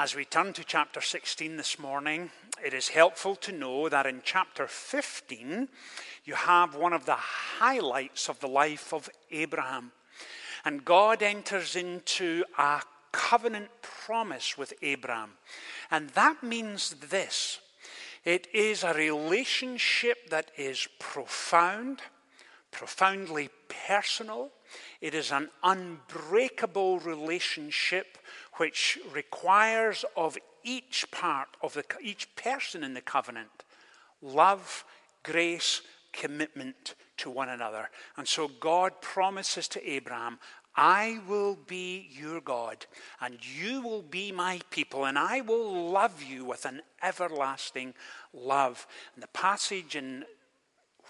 As 0.00 0.14
we 0.14 0.24
turn 0.24 0.52
to 0.52 0.62
chapter 0.62 1.00
16 1.00 1.56
this 1.56 1.76
morning, 1.76 2.30
it 2.64 2.72
is 2.72 2.86
helpful 2.86 3.34
to 3.34 3.50
know 3.50 3.88
that 3.88 4.06
in 4.06 4.20
chapter 4.22 4.68
15, 4.68 5.66
you 6.24 6.34
have 6.34 6.76
one 6.76 6.92
of 6.92 7.04
the 7.04 7.16
highlights 7.16 8.28
of 8.28 8.38
the 8.38 8.46
life 8.46 8.94
of 8.94 9.10
Abraham. 9.32 9.90
And 10.64 10.84
God 10.84 11.20
enters 11.20 11.74
into 11.74 12.44
a 12.56 12.80
covenant 13.10 13.70
promise 13.82 14.56
with 14.56 14.72
Abraham. 14.82 15.32
And 15.90 16.10
that 16.10 16.44
means 16.44 16.90
this 16.90 17.58
it 18.24 18.46
is 18.54 18.84
a 18.84 18.94
relationship 18.94 20.30
that 20.30 20.52
is 20.56 20.86
profound, 21.00 22.02
profoundly 22.70 23.50
personal. 23.88 24.50
It 25.00 25.14
is 25.14 25.32
an 25.32 25.48
unbreakable 25.64 27.00
relationship 27.00 28.17
which 28.58 28.98
requires 29.12 30.04
of 30.16 30.38
each 30.62 31.06
part 31.10 31.48
of 31.62 31.74
the 31.74 31.84
each 32.02 32.34
person 32.36 32.84
in 32.84 32.94
the 32.94 33.00
covenant 33.00 33.64
love, 34.20 34.84
grace, 35.22 35.82
commitment 36.12 36.94
to 37.16 37.30
one 37.30 37.48
another. 37.48 37.88
And 38.16 38.26
so 38.26 38.48
God 38.48 39.00
promises 39.00 39.68
to 39.68 39.88
Abraham, 39.88 40.38
I 40.76 41.20
will 41.28 41.56
be 41.66 42.08
your 42.10 42.40
God, 42.40 42.86
and 43.20 43.38
you 43.44 43.82
will 43.82 44.02
be 44.02 44.30
my 44.30 44.60
people, 44.70 45.04
and 45.04 45.18
I 45.18 45.40
will 45.40 45.90
love 45.90 46.22
you 46.22 46.44
with 46.44 46.64
an 46.64 46.82
everlasting 47.02 47.94
love. 48.32 48.86
And 49.14 49.22
the 49.22 49.28
passage 49.28 49.96
in 49.96 50.24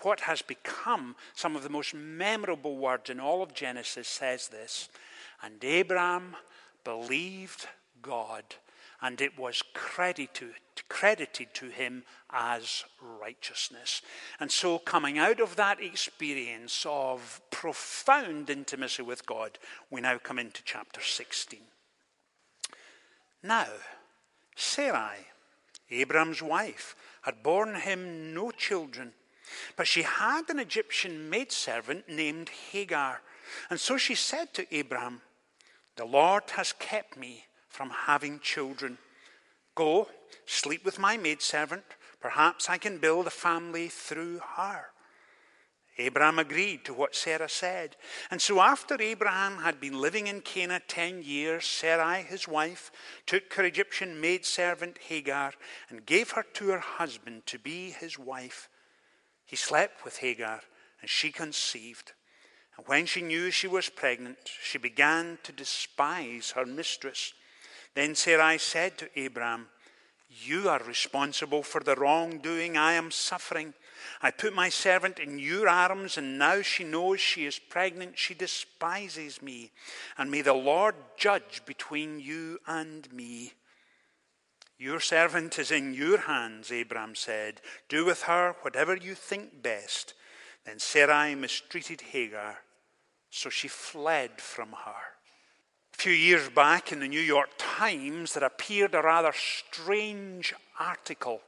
what 0.03 0.21
has 0.21 0.43
become 0.43 1.17
some 1.35 1.57
of 1.57 1.63
the 1.63 1.69
most 1.69 1.95
memorable 1.95 2.77
words 2.77 3.11
in 3.11 3.21
all 3.21 3.43
of 3.43 3.53
Genesis 3.53 4.09
says 4.09 4.49
this 4.49 4.89
And 5.43 5.63
Abraham 5.63 6.37
believed 6.85 7.67
God, 8.03 8.45
and 9.01 9.21
it 9.21 9.39
was 9.39 9.63
credited, 9.75 10.55
credited 10.89 11.55
to 11.55 11.69
him 11.69 12.05
as 12.31 12.85
righteousness. 13.01 14.03
And 14.41 14.51
so, 14.51 14.79
coming 14.79 15.19
out 15.19 15.41
of 15.41 15.57
that 15.57 15.83
experience 15.83 16.85
of 16.89 17.41
profound 17.51 18.51
intimacy 18.51 19.03
with 19.03 19.27
God, 19.27 19.59
we 19.91 20.01
now 20.01 20.19
come 20.19 20.39
into 20.39 20.63
chapter 20.65 21.01
16. 21.01 21.61
Now, 23.43 23.69
Sarai, 24.57 25.17
Abram's 25.91 26.43
wife, 26.43 26.97
had 27.23 27.43
borne 27.43 27.77
him 27.77 28.35
no 28.35 28.51
children, 28.51 29.13
but 29.77 29.87
she 29.87 30.03
had 30.03 30.51
an 30.51 30.59
Egyptian 30.59 31.31
maidservant 31.31 32.09
named 32.09 32.49
Hagar. 32.49 33.23
And 33.71 33.79
so 33.79 33.97
she 33.97 34.15
said 34.15 34.53
to 34.55 34.75
Abraham, 34.75 35.23
The 35.99 36.05
Lord 36.05 36.45
has 36.51 36.73
kept 36.73 37.17
me 37.17 37.45
from 37.69 37.91
having 37.91 38.39
children. 38.39 38.99
Go, 39.75 40.09
sleep 40.47 40.85
with 40.85 40.99
my 41.01 41.17
maidservant. 41.17 41.83
Perhaps 42.21 42.71
I 42.71 42.79
can 42.79 42.99
build 42.99 43.27
a 43.27 43.31
family 43.31 43.89
through 43.89 44.41
her. 44.57 44.87
Abraham 45.99 46.39
agreed 46.39 46.85
to 46.85 46.95
what 46.95 47.17
Sarah 47.17 47.49
said. 47.49 47.97
And 48.31 48.41
so, 48.41 48.61
after 48.61 48.97
Abraham 49.03 49.59
had 49.59 49.81
been 49.81 50.01
living 50.01 50.29
in 50.29 50.41
Canaan 50.43 50.83
ten 50.87 51.21
years, 51.25 51.67
Sarai, 51.67 52.23
his 52.23 52.47
wife, 52.47 52.93
took 53.27 53.53
her 53.55 53.65
Egyptian 53.65 54.21
maidservant 54.21 54.99
Hagar 55.09 55.53
and 55.91 56.07
gave 56.07 56.31
her 56.31 56.45
to 56.55 56.69
her 56.69 56.79
husband 56.79 57.45
to 57.47 57.59
be 57.59 57.91
his 57.91 58.17
wife. 58.17 58.69
He 59.45 59.57
slept 59.57 60.05
with 60.05 60.19
Hagar, 60.19 60.61
and 61.01 61.11
she 61.11 61.33
conceived. 61.33 62.13
And 62.79 62.87
when 62.87 63.07
she 63.07 63.21
knew 63.21 63.51
she 63.51 63.67
was 63.67 63.89
pregnant, 63.89 64.39
she 64.63 64.79
began 64.79 65.39
to 65.43 65.53
despise 65.53 66.53
her 66.53 66.65
mistress. 66.65 67.35
Then 67.95 68.15
Sarai 68.15 68.59
said 68.59 68.97
to 68.99 69.11
Abraham, 69.17 69.67
You 70.29 70.69
are 70.69 70.83
responsible 70.83 71.65
for 71.65 71.81
the 71.81 71.97
wrongdoing 71.97 72.77
I 72.77 72.93
am 72.93 73.11
suffering. 73.11 73.75
I 74.23 74.31
put 74.31 74.55
my 74.55 74.69
servant 74.69 75.19
in 75.19 75.41
your 75.41 75.69
arms, 75.69 76.17
and 76.17 76.39
now 76.39 76.63
she 76.63 76.85
knows 76.85 77.21
she 77.21 77.47
is 77.47 77.59
pregnant. 77.59 78.17
She 78.17 78.35
despises 78.35 79.43
me. 79.43 79.73
And 80.17 80.31
may 80.31 80.43
the 80.43 80.55
Lord 80.55 80.95
judge 81.17 81.63
between 81.67 82.21
you 82.21 82.61
and 82.67 83.13
me. 83.13 83.55
Your 84.79 85.01
servant 85.01 85.59
is 85.59 85.73
in 85.73 85.93
your 85.93 86.19
hands, 86.19 86.71
Abraham 86.71 87.17
said. 87.17 87.61
Do 87.89 88.05
with 88.05 88.23
her 88.23 88.55
whatever 88.63 88.97
you 88.97 89.17
think 89.17 89.61
best. 89.61 90.15
Then 90.65 90.79
Sarai 90.79 91.35
mistreated 91.35 92.01
Hagar, 92.13 92.59
so 93.31 93.49
she 93.49 93.69
fled 93.69 94.41
from 94.41 94.71
her. 94.71 95.03
A 95.95 95.97
few 95.97 96.13
years 96.13 96.49
back 96.49 96.93
in 96.93 97.01
the 97.01 97.09
New 97.09 97.21
York 97.21 97.51
Times, 97.59 98.35
there 98.35 98.45
appeared 98.45 98.95
a 98.95 99.03
rather 99.03 99.33
strange 99.33 100.55
article. 100.79 101.41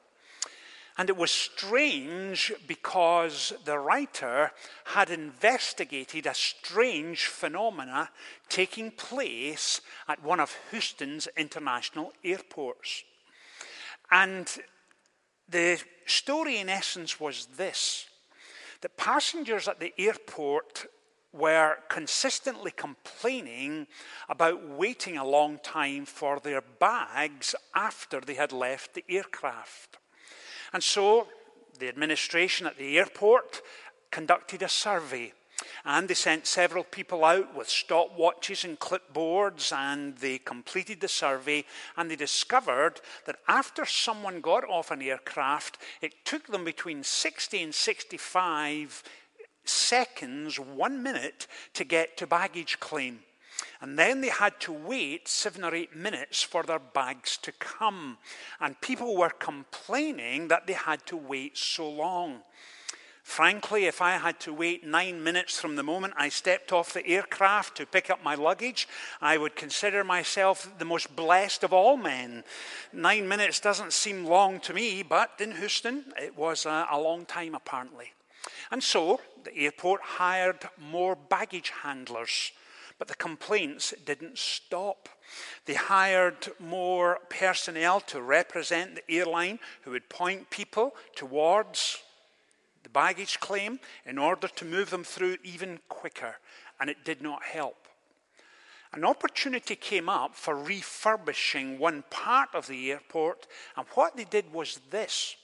And 0.99 1.09
it 1.09 1.17
was 1.17 1.31
strange 1.31 2.53
because 2.67 3.53
the 3.65 3.79
writer 3.79 4.51
had 4.85 5.09
investigated 5.09 6.27
a 6.27 6.35
strange 6.35 7.27
phenomena 7.27 8.11
taking 8.49 8.91
place 8.91 9.81
at 10.09 10.23
one 10.23 10.41
of 10.41 10.57
Houston's 10.71 11.29
international 11.37 12.13
airports. 12.25 13.05
And 14.11 14.47
the 15.49 15.81
story, 16.07 16.59
in 16.59 16.69
essence, 16.69 17.21
was 17.21 17.47
this 17.57 18.07
that 18.81 18.97
passengers 18.97 19.69
at 19.69 19.79
the 19.79 19.95
airport 19.99 20.87
were 21.33 21.77
consistently 21.89 22.73
complaining 22.73 23.87
about 24.29 24.69
waiting 24.69 25.17
a 25.17 25.25
long 25.25 25.59
time 25.63 26.05
for 26.05 26.41
their 26.41 26.61
bags 26.61 27.55
after 27.75 28.21
they 28.21 28.35
had 28.35 28.53
left 28.53 28.95
the 28.95 29.05
aircraft. 29.09 29.99
And 30.73 30.83
so 30.83 31.29
the 31.79 31.89
administration 31.89 32.67
at 32.67 32.77
the 32.77 32.99
airport 32.99 33.63
conducted 34.11 34.63
a 34.63 34.69
survey. 34.69 35.33
And 35.85 36.09
they 36.09 36.15
sent 36.15 36.47
several 36.47 36.85
people 36.85 37.25
out 37.25 37.55
with 37.55 37.69
stopwatches 37.69 38.65
and 38.65 38.79
clipboards, 38.79 39.73
and 39.73 40.17
they 40.17 40.39
completed 40.39 41.01
the 41.01 41.09
survey. 41.09 41.65
And 41.97 42.11
they 42.11 42.17
discovered 42.17 43.01
that 43.27 43.39
after 43.47 43.85
someone 43.85 44.41
got 44.41 44.65
off 44.65 44.91
an 44.91 45.03
aircraft, 45.03 45.79
it 46.01 46.25
took 46.25 46.47
them 46.47 46.65
between 46.65 47.03
60 47.03 47.63
and 47.63 47.75
65 47.75 49.03
seconds, 49.65 50.59
one 50.59 51.03
minute, 51.03 51.47
to 51.75 51.85
get 51.85 52.17
to 52.19 52.27
baggage 52.27 52.81
claim. 52.81 53.21
And 53.81 53.99
then 53.99 54.21
they 54.21 54.29
had 54.29 54.59
to 54.61 54.73
wait 54.73 55.29
seven 55.29 55.65
or 55.65 55.75
eight 55.75 55.97
minutes 55.97 56.43
for 56.43 56.63
their 56.63 56.79
bags 56.79 57.39
to 57.39 57.53
come. 57.53 58.19
And 58.61 58.81
people 58.81 59.17
were 59.17 59.31
complaining 59.31 60.49
that 60.49 60.67
they 60.67 60.75
had 60.75 61.05
to 61.07 61.17
wait 61.17 61.57
so 61.57 61.89
long. 61.89 62.43
Frankly, 63.23 63.87
if 63.87 64.03
I 64.03 64.17
had 64.17 64.41
to 64.41 64.53
wait 64.53 64.85
nine 64.85 65.23
minutes 65.23 65.61
from 65.61 65.77
the 65.77 65.83
moment 65.83 66.15
I 66.17 66.31
stepped 66.31 66.73
off 66.73 66.93
the 66.93 67.07
aircraft 67.07 67.77
to 67.77 67.87
pick 67.87 68.11
up 68.11 68.25
my 68.25 68.35
luggage, 68.35 68.89
I 69.21 69.37
would 69.37 69.55
consider 69.55 70.03
myself 70.03 70.69
the 70.79 70.85
most 70.85 71.15
blessed 71.15 71.63
of 71.63 71.73
all 71.73 71.97
men. 71.97 72.43
Nine 72.93 73.29
minutes 73.29 73.61
doesn't 73.61 73.93
seem 73.93 74.25
long 74.25 74.59
to 74.61 74.75
me, 74.75 75.05
but 75.05 75.31
in 75.39 75.53
Houston, 75.53 76.07
it 76.21 76.37
was 76.37 76.67
a, 76.67 76.89
a 76.91 76.99
long 76.99 77.25
time 77.25 77.55
apparently. 77.55 78.13
And 78.71 78.83
so 78.83 79.21
the 79.45 79.57
airport 79.57 80.01
hired 80.01 80.69
more 80.79 81.17
baggage 81.17 81.73
handlers, 81.83 82.53
but 82.99 83.09
the 83.09 83.15
complaints 83.15 83.95
didn't 84.05 84.39
stop. 84.39 85.09
They 85.65 85.75
hired 85.75 86.51
more 86.59 87.19
personnel 87.29 88.01
to 88.03 88.21
represent 88.21 88.95
the 88.95 89.15
airline 89.15 89.59
who 89.83 89.93
would 89.93 90.09
point 90.09 90.51
people 90.51 90.95
towards 91.17 91.99
the 92.83 92.91
baggage 92.91 93.41
claim 93.41 93.81
in 94.07 94.19
order 94.19 94.49
to 94.49 94.65
move 94.65 94.91
them 94.91 95.05
through 95.05 95.37
even 95.43 95.81
quicker, 95.89 96.37
and 96.79 96.89
it 96.89 97.05
did 97.05 97.23
not 97.23 97.43
help. 97.43 97.77
An 98.93 99.05
opportunity 99.05 99.77
came 99.77 100.09
up 100.09 100.35
for 100.35 100.57
refurbishing 100.57 101.79
one 101.79 102.03
part 102.11 102.49
of 102.55 102.67
the 102.67 102.91
airport, 102.91 103.47
and 103.77 103.87
what 103.95 104.17
they 104.17 104.25
did 104.25 104.53
was 104.53 104.81
this 104.91 105.37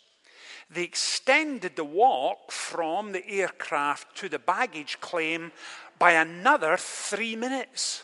they 0.71 0.83
extended 0.83 1.77
the 1.77 1.85
walk 1.85 2.51
from 2.51 3.13
the 3.13 3.27
aircraft 3.29 4.17
to 4.19 4.29
the 4.29 4.39
baggage 4.39 5.01
claim 5.01 5.53
by 5.99 6.13
another 6.13 6.77
three 6.77 7.37
minutes. 7.37 8.03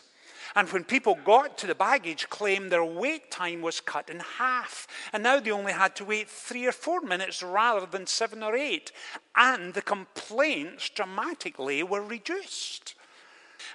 And 0.55 0.69
when 0.69 0.83
people 0.83 1.17
got 1.25 1.57
to 1.59 1.67
the 1.67 1.75
baggage 1.75 2.29
claim, 2.29 2.69
their 2.69 2.85
wait 2.85 3.31
time 3.31 3.61
was 3.61 3.81
cut 3.81 4.09
in 4.09 4.19
half. 4.19 4.87
And 5.11 5.23
now 5.23 5.39
they 5.39 5.51
only 5.51 5.73
had 5.73 5.95
to 5.97 6.05
wait 6.05 6.29
three 6.29 6.67
or 6.67 6.71
four 6.71 7.01
minutes 7.01 7.41
rather 7.41 7.87
than 7.87 8.05
seven 8.05 8.43
or 8.43 8.55
eight. 8.55 8.91
And 9.35 9.73
the 9.73 9.81
complaints 9.81 10.89
dramatically 10.89 11.81
were 11.81 12.03
reduced. 12.03 12.93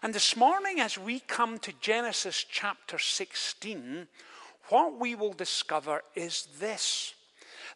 And 0.02 0.14
this 0.14 0.37
morning, 0.37 0.79
as 0.79 0.96
we 0.96 1.20
come 1.20 1.58
to 1.58 1.73
Genesis 1.81 2.44
chapter 2.49 2.99
16, 2.99 4.06
what 4.69 5.00
we 5.00 5.14
will 5.17 5.32
discover 5.32 6.02
is 6.14 6.46
this 6.61 7.14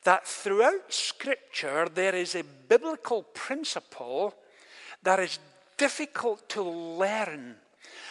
that 0.04 0.26
throughout 0.26 0.92
Scripture 0.92 1.88
there 1.92 2.14
is 2.14 2.34
a 2.34 2.44
biblical 2.68 3.22
principle 3.22 4.34
that 5.02 5.18
is 5.18 5.38
difficult 5.76 6.48
to 6.50 6.62
learn. 6.62 7.56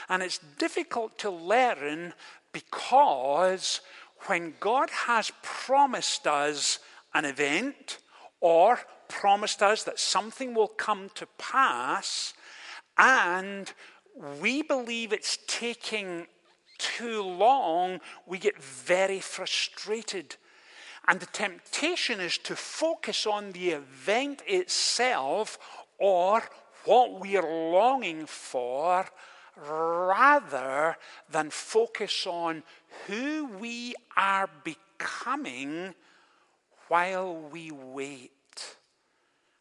And 0.10 0.22
it's 0.22 0.40
difficult 0.58 1.18
to 1.20 1.30
learn 1.30 2.14
because 2.52 3.82
when 4.28 4.54
God 4.60 4.90
has 4.90 5.32
promised 5.42 6.28
us 6.28 6.80
an 7.14 7.26
event 7.26 8.00
or 8.40 8.80
promised 9.08 9.62
us 9.62 9.84
that 9.84 10.00
something 10.00 10.54
will 10.54 10.68
come 10.68 11.10
to 11.16 11.28
pass, 11.38 12.34
and 12.98 13.72
we 14.42 14.62
believe 14.62 15.14
it's 15.14 15.38
taking 15.48 16.28
too 16.78 17.22
long, 17.22 18.00
we 18.26 18.38
get 18.38 18.62
very 18.62 19.20
frustrated. 19.20 20.36
And 21.08 21.20
the 21.20 21.26
temptation 21.28 22.20
is 22.20 22.38
to 22.40 22.56
focus 22.56 23.26
on 23.26 23.52
the 23.52 23.72
event 23.72 24.44
itself 24.48 25.58
or 25.98 26.44
what 26.86 27.20
we 27.20 27.38
are 27.38 27.72
longing 27.72 28.26
for 28.26 29.06
rather 29.56 30.98
than 31.30 31.50
focus 31.50 32.26
on 32.26 32.64
who 33.08 33.48
we 33.60 33.94
are 34.16 34.50
becoming 34.64 35.94
while 36.88 37.36
we 37.36 37.72
wait. 37.72 38.32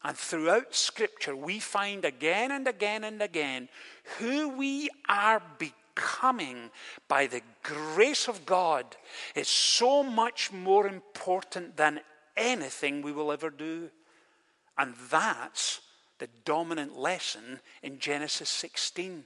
And 0.02 0.16
throughout 0.16 0.74
Scripture, 0.74 1.36
we 1.36 1.58
find 1.58 2.04
again 2.04 2.50
and 2.50 2.66
again 2.66 3.04
and 3.04 3.20
again 3.20 3.68
who 4.18 4.48
we 4.48 4.88
are 5.08 5.42
becoming 5.58 5.79
by 7.08 7.26
the 7.26 7.42
grace 7.62 8.28
of 8.28 8.46
God 8.46 8.96
is 9.34 9.48
so 9.48 10.02
much 10.02 10.52
more 10.52 10.86
important 10.86 11.76
than 11.76 12.00
anything 12.36 13.02
we 13.02 13.12
will 13.12 13.32
ever 13.32 13.50
do. 13.50 13.90
And 14.78 14.94
that's 15.10 15.80
the 16.18 16.28
dominant 16.44 16.98
lesson 16.98 17.60
in 17.82 17.98
Genesis 17.98 18.48
16. 18.50 19.24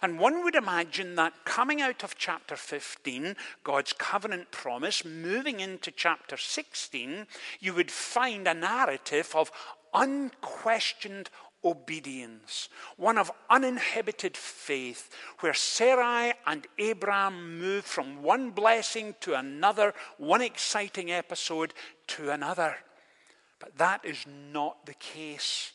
And 0.00 0.18
one 0.18 0.44
would 0.44 0.54
imagine 0.54 1.16
that 1.16 1.44
coming 1.44 1.82
out 1.82 2.04
of 2.04 2.16
chapter 2.16 2.54
15, 2.54 3.36
God's 3.64 3.92
covenant 3.92 4.50
promise, 4.50 5.04
moving 5.04 5.60
into 5.60 5.90
chapter 5.90 6.36
16, 6.36 7.26
you 7.58 7.74
would 7.74 7.90
find 7.90 8.46
a 8.46 8.54
narrative 8.54 9.32
of 9.34 9.50
unquestioned 9.92 11.30
obedience, 11.64 12.68
one 12.96 13.18
of 13.18 13.30
uninhibited 13.48 14.36
faith, 14.36 15.10
where 15.40 15.54
Sarai 15.54 16.32
and 16.46 16.66
Abraham 16.78 17.58
move 17.58 17.84
from 17.84 18.22
one 18.22 18.50
blessing 18.50 19.14
to 19.20 19.34
another, 19.34 19.94
one 20.18 20.42
exciting 20.42 21.10
episode 21.10 21.74
to 22.08 22.30
another. 22.30 22.76
But 23.58 23.78
that 23.78 24.04
is 24.04 24.24
not 24.52 24.86
the 24.86 24.94
case. 24.94 25.72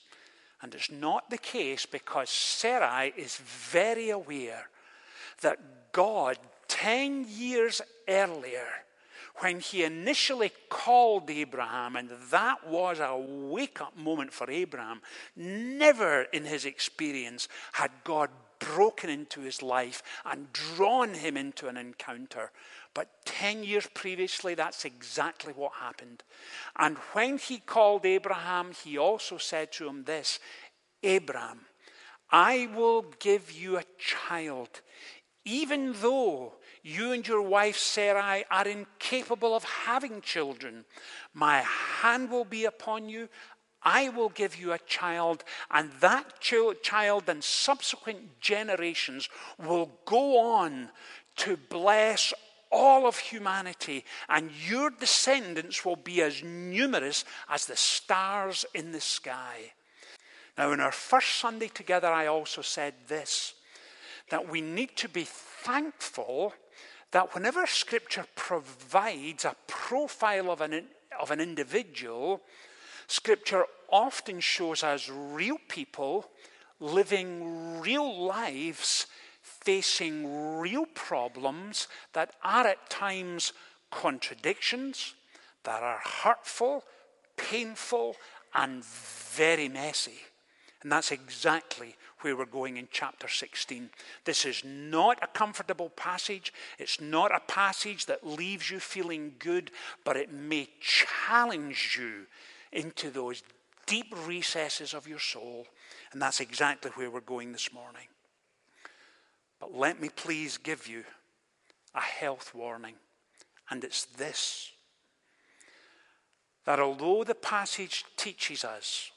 And 0.61 0.73
it's 0.73 0.91
not 0.91 1.29
the 1.29 1.37
case 1.37 1.85
because 1.85 2.29
Sarai 2.29 3.13
is 3.15 3.37
very 3.37 4.09
aware 4.09 4.69
that 5.41 5.59
God, 5.91 6.37
10 6.67 7.27
years 7.29 7.81
earlier, 8.07 8.67
when 9.39 9.59
he 9.59 9.83
initially 9.83 10.51
called 10.69 11.29
Abraham, 11.29 11.95
and 11.95 12.09
that 12.31 12.67
was 12.67 12.99
a 12.99 13.15
wake 13.17 13.81
up 13.81 13.95
moment 13.95 14.33
for 14.33 14.49
Abraham, 14.49 15.01
never 15.35 16.23
in 16.23 16.45
his 16.45 16.65
experience 16.65 17.47
had 17.73 17.91
God 18.03 18.29
broken 18.59 19.09
into 19.09 19.41
his 19.41 19.61
life 19.61 20.01
and 20.25 20.51
drawn 20.53 21.13
him 21.13 21.37
into 21.37 21.67
an 21.67 21.77
encounter. 21.77 22.51
But 22.93 23.09
10 23.25 23.63
years 23.63 23.87
previously, 23.93 24.55
that's 24.55 24.85
exactly 24.85 25.53
what 25.53 25.73
happened. 25.73 26.23
And 26.75 26.97
when 27.13 27.37
he 27.37 27.59
called 27.59 28.05
Abraham, 28.05 28.71
he 28.71 28.97
also 28.97 29.37
said 29.37 29.71
to 29.73 29.87
him 29.87 30.03
this 30.03 30.39
Abraham, 31.03 31.61
I 32.31 32.69
will 32.75 33.05
give 33.19 33.51
you 33.51 33.77
a 33.77 33.85
child, 33.97 34.81
even 35.45 35.93
though 36.01 36.55
you 36.87 37.11
and 37.11 37.27
your 37.27 37.41
wife 37.41 37.77
Sarai 37.77 38.45
are 38.49 38.67
incapable 38.67 39.53
of 39.53 39.63
having 39.63 40.21
children. 40.21 40.85
My 41.33 41.61
hand 42.01 42.31
will 42.31 42.45
be 42.45 42.63
upon 42.63 43.09
you. 43.09 43.27
I 43.83 44.09
will 44.09 44.29
give 44.29 44.55
you 44.55 44.71
a 44.71 44.79
child, 44.79 45.43
and 45.69 45.91
that 45.99 46.39
child 46.39 47.23
and 47.27 47.43
subsequent 47.43 48.39
generations 48.39 49.29
will 49.57 49.91
go 50.05 50.39
on 50.39 50.89
to 51.37 51.57
bless 51.57 52.33
all 52.71 53.05
of 53.05 53.17
humanity, 53.17 54.03
and 54.29 54.49
your 54.67 54.89
descendants 54.89 55.85
will 55.85 55.95
be 55.95 56.21
as 56.21 56.43
numerous 56.43 57.25
as 57.49 57.65
the 57.65 57.75
stars 57.75 58.65
in 58.73 58.91
the 58.91 59.01
sky. 59.01 59.73
Now, 60.57 60.71
in 60.71 60.79
our 60.79 60.91
first 60.91 61.35
Sunday 61.35 61.67
together, 61.67 62.07
I 62.07 62.27
also 62.27 62.61
said 62.61 62.93
this 63.07 63.53
that 64.29 64.49
we 64.49 64.59
need 64.59 64.95
to 64.97 65.07
be 65.07 65.23
thankful 65.25 66.53
that 67.11 67.33
whenever 67.33 67.65
Scripture 67.65 68.25
provides 68.35 69.45
a 69.45 69.55
profile 69.67 70.51
of 70.51 70.61
an, 70.61 70.85
of 71.19 71.31
an 71.31 71.39
individual, 71.39 72.41
Scripture 73.07 73.65
often 73.89 74.39
shows 74.39 74.83
us 74.83 75.09
real 75.09 75.57
people 75.69 76.25
living 76.79 77.79
real 77.79 78.25
lives, 78.25 79.07
facing 79.41 80.59
real 80.59 80.85
problems 80.85 81.87
that 82.13 82.35
are 82.43 82.67
at 82.67 82.89
times 82.89 83.53
contradictions, 83.89 85.15
that 85.63 85.81
are 85.81 85.99
hurtful, 86.03 86.83
painful, 87.35 88.15
and 88.53 88.83
very 88.83 89.69
messy. 89.69 90.19
And 90.83 90.91
that's 90.91 91.11
exactly 91.11 91.95
where 92.21 92.35
we're 92.35 92.45
going 92.45 92.77
in 92.77 92.87
chapter 92.91 93.27
16. 93.27 93.89
This 94.25 94.45
is 94.45 94.63
not 94.63 95.19
a 95.21 95.27
comfortable 95.27 95.89
passage. 95.89 96.53
It's 96.79 96.99
not 96.99 97.33
a 97.33 97.39
passage 97.39 98.05
that 98.07 98.25
leaves 98.25 98.69
you 98.69 98.79
feeling 98.79 99.33
good, 99.39 99.71
but 100.03 100.17
it 100.17 100.31
may 100.31 100.69
challenge 100.79 101.97
you 101.99 102.25
into 102.71 103.09
those 103.09 103.43
deep 103.85 104.13
recesses 104.25 104.93
of 104.93 105.07
your 105.07 105.19
soul. 105.19 105.67
And 106.11 106.21
that's 106.21 106.39
exactly 106.39 106.91
where 106.95 107.09
we're 107.11 107.21
going 107.21 107.51
this 107.51 107.73
morning. 107.73 108.07
But 109.59 109.75
let 109.75 109.99
me 109.99 110.09
please 110.09 110.57
give 110.57 110.87
you 110.87 111.03
a 111.95 112.01
health 112.01 112.53
warning, 112.53 112.95
and 113.69 113.83
it's 113.83 114.05
this 114.05 114.71
that 116.65 116.81
although 116.81 117.23
the 117.23 117.33
passage 117.33 118.03
teaches 118.17 118.65
us 118.65 119.09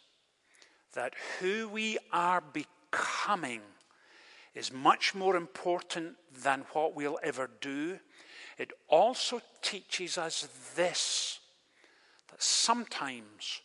that 0.95 1.13
who 1.41 1.69
we 1.69 1.99
are 2.13 2.41
becoming 2.41 2.80
is 4.55 4.73
much 4.73 5.15
more 5.15 5.37
important 5.37 6.17
than 6.43 6.65
what 6.73 6.95
we'll 6.95 7.19
ever 7.23 7.49
do. 7.61 7.99
It 8.59 8.73
also 8.89 9.41
teaches 9.63 10.19
us 10.19 10.49
this 10.75 11.39
that 12.31 12.43
sometimes 12.43 13.61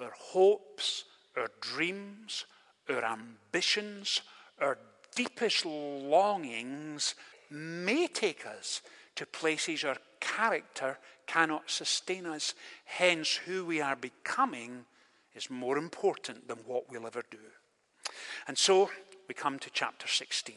our 0.00 0.12
hopes, 0.16 1.04
our 1.36 1.50
dreams, 1.60 2.46
our 2.88 3.04
ambitions, 3.04 4.22
our 4.60 4.78
deepest 5.14 5.66
longings 5.66 7.14
may 7.50 8.06
take 8.06 8.46
us 8.46 8.82
to 9.16 9.26
places 9.26 9.84
our 9.84 9.96
character 10.20 10.98
cannot 11.26 11.70
sustain 11.70 12.26
us. 12.26 12.54
Hence, 12.84 13.36
who 13.36 13.64
we 13.64 13.80
are 13.80 13.96
becoming 13.96 14.84
is 15.34 15.50
more 15.50 15.78
important 15.78 16.48
than 16.48 16.58
what 16.66 16.90
we'll 16.90 17.06
ever 17.06 17.22
do. 17.30 17.38
And 18.46 18.56
so 18.56 18.90
we 19.28 19.34
come 19.34 19.58
to 19.58 19.70
chapter 19.70 20.06
16. 20.06 20.56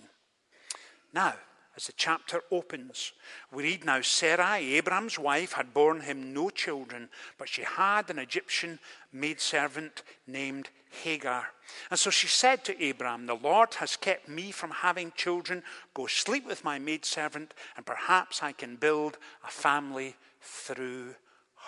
Now, 1.14 1.36
as 1.76 1.88
the 1.88 1.94
chapter 1.94 2.42
opens, 2.52 3.14
we 3.52 3.64
read 3.64 3.84
now 3.84 4.02
Sarai, 4.02 4.76
Abraham's 4.76 5.18
wife, 5.18 5.54
had 5.54 5.74
borne 5.74 6.02
him 6.02 6.32
no 6.32 6.52
children, 6.52 7.10
but 7.40 7.50
she 7.50 7.64
had 7.64 8.10
an 8.10 8.20
Egyptian 8.20 8.78
maidservant 9.12 10.04
named 10.28 10.70
Hagar. 11.04 11.48
And 11.90 12.00
so 12.00 12.12
she 12.12 12.28
said 12.28 12.64
to 12.66 12.84
Abraham, 12.84 13.26
The 13.26 13.34
Lord 13.34 13.74
has 13.76 13.96
kept 13.96 14.30
me 14.30 14.52
from 14.52 14.70
having 14.70 15.14
children. 15.16 15.64
Go 15.96 16.06
sleep 16.06 16.46
with 16.46 16.64
my 16.64 16.78
maidservant, 16.78 17.56
and 17.76 17.86
perhaps 17.86 18.44
I 18.44 18.52
can 18.52 18.76
build 18.76 19.18
a 19.44 19.50
family 19.50 20.16
through 20.42 21.16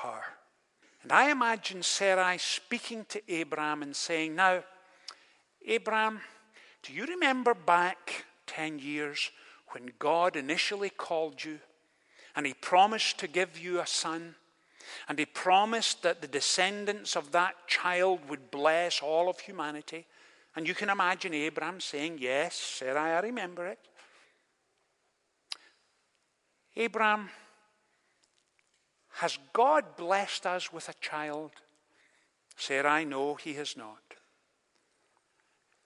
her. 0.04 0.22
And 1.01 1.12
I 1.12 1.32
imagine 1.32 1.82
Sarai 1.82 2.38
speaking 2.38 3.06
to 3.10 3.22
Abraham 3.27 3.82
and 3.82 3.96
saying, 3.96 4.36
Now, 4.36 4.63
Abraham, 5.68 6.22
do 6.84 6.94
you 6.94 7.06
remember 7.06 7.54
back 7.54 8.26
10 8.48 8.80
years 8.80 9.32
when 9.70 9.92
God 9.98 10.36
initially 10.36 10.90
called 10.90 11.44
you 11.44 11.60
and 12.36 12.46
he 12.46 12.54
promised 12.54 13.20
to 13.20 13.28
give 13.28 13.58
you 13.58 13.80
a 13.80 13.88
son? 13.88 14.36
And 15.10 15.18
he 15.18 15.26
promised 15.26 16.04
that 16.04 16.22
the 16.22 16.28
descendants 16.28 17.16
of 17.16 17.32
that 17.32 17.68
child 17.68 18.20
would 18.30 18.52
bless 18.52 19.02
all 19.02 19.30
of 19.30 19.40
humanity. 19.40 20.06
And 20.56 20.68
you 20.68 20.76
can 20.76 20.90
imagine 20.90 21.34
Abraham 21.34 21.80
saying, 21.80 22.20
Yes, 22.22 22.56
Sarai, 22.56 23.12
I 23.12 23.20
remember 23.20 23.66
it. 23.66 23.80
Abraham, 26.76 27.30
has 29.14 29.40
God 29.54 29.96
blessed 29.98 30.46
us 30.46 30.72
with 30.72 30.90
a 30.90 30.94
child? 31.02 31.52
Sarai, 32.58 33.06
no, 33.06 33.36
he 33.36 33.54
has 33.54 33.76
not. 33.76 34.05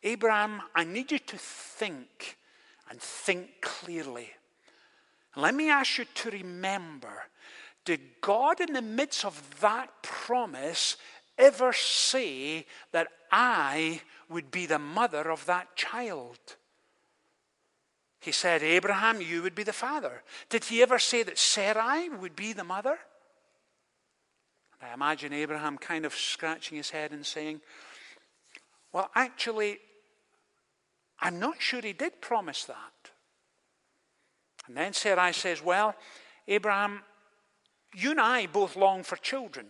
Abraham, 0.04 0.62
I 0.74 0.84
need 0.84 1.12
you 1.12 1.20
to 1.20 1.38
think 1.38 2.38
and 2.90 3.00
think 3.00 3.62
clearly. 3.62 4.30
let 5.36 5.54
me 5.54 5.70
ask 5.70 5.98
you 5.98 6.06
to 6.06 6.30
remember 6.32 7.24
did 7.86 8.02
God, 8.22 8.60
in 8.60 8.74
the 8.74 8.82
midst 8.84 9.26
of 9.26 9.60
that 9.62 9.90
promise, 10.04 10.98
ever 11.40 11.74
say 11.74 12.68
that 12.92 13.08
I 13.32 14.02
would 14.30 14.52
be 14.52 14.68
the 14.68 14.78
mother 14.78 15.32
of 15.32 15.46
that 15.48 15.76
child? 15.76 16.38
He 18.20 18.32
said, 18.32 18.62
Abraham, 18.62 19.22
you 19.22 19.42
would 19.42 19.56
be 19.56 19.64
the 19.64 19.74
father. 19.74 20.24
Did 20.50 20.66
he 20.66 20.84
ever 20.84 21.00
say 21.00 21.24
that 21.24 21.40
Sarai 21.40 22.10
would 22.10 22.36
be 22.36 22.54
the 22.54 22.66
mother? 22.66 23.00
I 24.82 24.94
imagine 24.94 25.34
Abraham 25.34 25.78
kind 25.78 26.06
of 26.06 26.14
scratching 26.14 26.78
his 26.78 26.90
head 26.90 27.12
and 27.12 27.26
saying, 27.26 27.62
Well, 28.94 29.10
actually, 29.16 29.80
I'm 31.22 31.40
not 31.40 31.62
sure 31.62 31.82
he 31.82 31.94
did 31.94 32.22
promise 32.22 32.66
that. 32.66 33.12
And 34.68 34.78
then 34.78 34.94
Sarai 34.94 35.34
says, 35.34 35.64
Well, 35.64 35.96
Abraham, 36.48 37.02
you 37.94 38.12
and 38.12 38.22
I 38.22 38.46
both 38.46 38.76
long 38.76 39.04
for 39.04 39.16
children. 39.18 39.68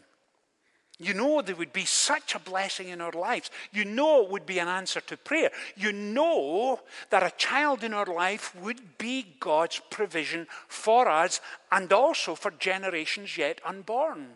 You 1.02 1.14
know 1.14 1.42
there 1.42 1.56
would 1.56 1.72
be 1.72 1.86
such 1.86 2.36
a 2.36 2.40
blessing 2.40 2.90
in 2.90 3.00
our 3.00 3.14
lives. 3.14 3.50
You 3.72 3.86
know 3.86 4.24
it 4.24 4.30
would 4.32 4.46
be 4.46 4.60
an 4.60 4.68
answer 4.68 5.00
to 5.00 5.16
prayer. 5.16 5.50
You 5.78 5.94
know 5.94 6.82
that 7.10 7.24
a 7.24 7.34
child 7.38 7.86
in 7.86 7.94
our 7.94 8.06
life 8.06 8.54
would 8.58 8.98
be 8.98 9.26
God's 9.40 9.80
provision 9.90 10.46
for 10.68 11.08
us 11.08 11.40
and 11.72 11.92
also 11.94 12.36
for 12.36 12.52
generations 12.52 13.38
yet 13.38 13.62
unborn. 13.66 14.28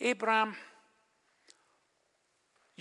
Abraham, 0.00 0.56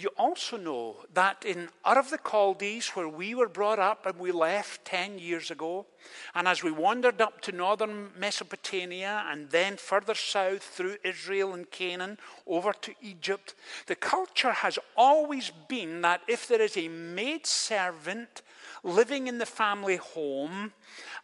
you 0.02 0.10
also 0.18 0.58
know 0.58 0.96
that 1.14 1.44
in 1.46 1.70
Ur 1.86 2.00
of 2.00 2.10
the 2.10 2.20
Chaldees, 2.20 2.90
where 2.90 3.10
we 3.10 3.36
were 3.36 3.50
brought 3.50 3.80
up 3.80 4.06
and 4.06 4.18
we 4.18 4.32
left 4.32 4.86
10 4.86 5.20
years 5.20 5.52
ago, 5.52 5.86
and 6.34 6.48
as 6.48 6.64
we 6.64 6.72
wandered 6.72 7.22
up 7.22 7.42
to 7.42 7.52
northern 7.52 8.10
Mesopotamia 8.18 9.26
and 9.30 9.50
then 9.50 9.78
further 9.78 10.16
south 10.16 10.64
through 10.64 10.98
Israel 11.04 11.54
and 11.54 11.70
Canaan 11.70 12.18
over 12.48 12.74
to 12.74 12.94
Egypt, 13.02 13.56
the 13.88 13.96
culture 13.96 14.54
has 14.54 14.80
always 14.96 15.52
been 15.68 16.02
that 16.02 16.22
if 16.28 16.48
there 16.48 16.62
is 16.62 16.78
a 16.78 16.88
maid 16.88 17.46
servant 17.46 18.42
living 18.84 19.28
in 19.28 19.38
the 19.38 19.46
family 19.46 19.98
home 19.98 20.74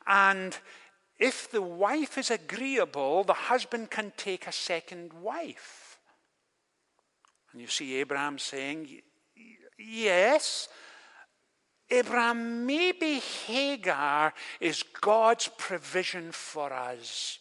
and 0.06 0.58
if 1.18 1.50
the 1.50 1.62
wife 1.62 2.18
is 2.18 2.30
agreeable, 2.30 3.24
the 3.24 3.34
husband 3.34 3.90
can 3.90 4.12
take 4.18 4.48
a 4.48 4.52
second 4.52 5.14
wife. 5.14 5.85
And 7.56 7.62
you 7.62 7.70
see 7.70 7.96
Abraham 7.96 8.38
saying, 8.38 9.00
Yes, 9.80 10.68
Abraham, 11.90 12.66
maybe 12.66 13.22
Hagar 13.48 14.34
is 14.60 14.84
God's 15.00 15.50
provision 15.58 16.34
for 16.34 16.74
us. 16.74 17.40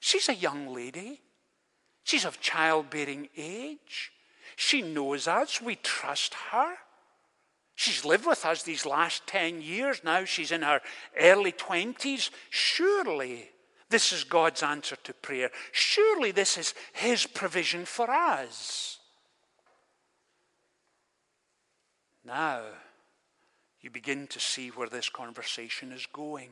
She's 0.00 0.28
a 0.28 0.34
young 0.34 0.74
lady. 0.74 1.20
She's 2.02 2.24
of 2.24 2.40
childbearing 2.40 3.28
age. 3.36 4.10
She 4.56 4.82
knows 4.82 5.28
us. 5.28 5.62
We 5.62 5.76
trust 5.76 6.34
her. 6.50 6.74
She's 7.76 8.04
lived 8.04 8.26
with 8.26 8.44
us 8.44 8.64
these 8.64 8.84
last 8.84 9.24
10 9.28 9.62
years. 9.62 10.00
Now 10.02 10.24
she's 10.24 10.50
in 10.50 10.62
her 10.62 10.80
early 11.16 11.52
20s. 11.52 12.30
Surely 12.50 13.50
this 13.88 14.12
is 14.12 14.24
God's 14.24 14.64
answer 14.64 14.96
to 14.96 15.14
prayer. 15.14 15.52
Surely 15.70 16.32
this 16.32 16.58
is 16.58 16.74
His 16.92 17.24
provision 17.24 17.84
for 17.84 18.10
us. 18.10 18.97
Now, 22.28 22.60
you 23.80 23.88
begin 23.88 24.26
to 24.26 24.38
see 24.38 24.68
where 24.68 24.90
this 24.90 25.08
conversation 25.08 25.92
is 25.92 26.04
going. 26.12 26.50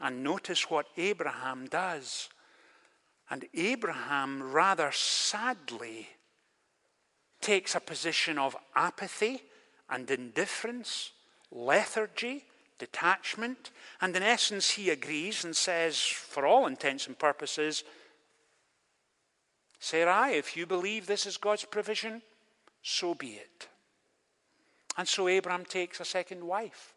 And 0.00 0.24
notice 0.24 0.68
what 0.68 0.86
Abraham 0.96 1.68
does. 1.68 2.28
And 3.30 3.44
Abraham 3.54 4.42
rather 4.42 4.90
sadly 4.90 6.08
takes 7.40 7.76
a 7.76 7.80
position 7.80 8.36
of 8.36 8.56
apathy 8.74 9.42
and 9.88 10.10
indifference, 10.10 11.12
lethargy, 11.52 12.46
detachment, 12.80 13.70
and 14.00 14.16
in 14.16 14.24
essence, 14.24 14.70
he 14.70 14.90
agrees 14.90 15.44
and 15.44 15.54
says, 15.54 16.00
for 16.00 16.44
all 16.44 16.66
intents 16.66 17.06
and 17.06 17.16
purposes, 17.16 17.84
Sarai, 19.78 20.32
if 20.32 20.56
you 20.56 20.66
believe 20.66 21.06
this 21.06 21.26
is 21.26 21.36
God's 21.36 21.64
provision, 21.64 22.22
so 22.88 23.14
be 23.14 23.32
it. 23.32 23.68
And 24.96 25.06
so 25.06 25.28
Abraham 25.28 25.64
takes 25.64 26.00
a 26.00 26.04
second 26.04 26.42
wife. 26.42 26.94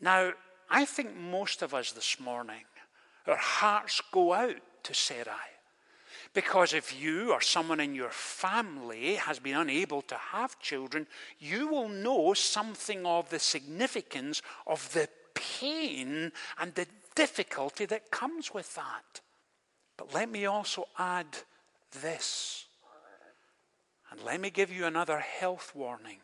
Now, 0.00 0.32
I 0.68 0.84
think 0.84 1.16
most 1.16 1.62
of 1.62 1.72
us 1.72 1.92
this 1.92 2.18
morning, 2.18 2.64
our 3.26 3.36
hearts 3.36 4.02
go 4.12 4.32
out 4.32 4.60
to 4.82 4.94
Sarai. 4.94 5.50
Because 6.34 6.74
if 6.74 7.00
you 7.00 7.32
or 7.32 7.40
someone 7.40 7.80
in 7.80 7.94
your 7.94 8.10
family 8.10 9.14
has 9.14 9.38
been 9.38 9.56
unable 9.56 10.02
to 10.02 10.16
have 10.16 10.58
children, 10.58 11.06
you 11.38 11.68
will 11.68 11.88
know 11.88 12.34
something 12.34 13.06
of 13.06 13.30
the 13.30 13.38
significance 13.38 14.42
of 14.66 14.92
the 14.92 15.08
pain 15.34 16.32
and 16.58 16.74
the 16.74 16.86
difficulty 17.14 17.84
that 17.86 18.10
comes 18.10 18.52
with 18.52 18.74
that. 18.74 19.20
But 19.96 20.12
let 20.14 20.30
me 20.30 20.46
also 20.46 20.86
add 20.98 21.26
this 22.02 22.66
and 24.10 24.22
let 24.24 24.40
me 24.40 24.50
give 24.50 24.72
you 24.72 24.86
another 24.86 25.18
health 25.18 25.72
warning. 25.74 26.18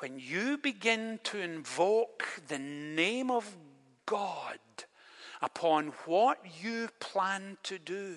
When 0.00 0.18
you 0.18 0.58
begin 0.58 1.20
to 1.24 1.38
invoke 1.40 2.24
the 2.48 2.58
name 2.58 3.30
of 3.30 3.56
God 4.06 4.58
upon 5.40 5.88
what 6.04 6.38
you 6.62 6.88
plan 7.00 7.56
to 7.62 7.78
do, 7.78 8.16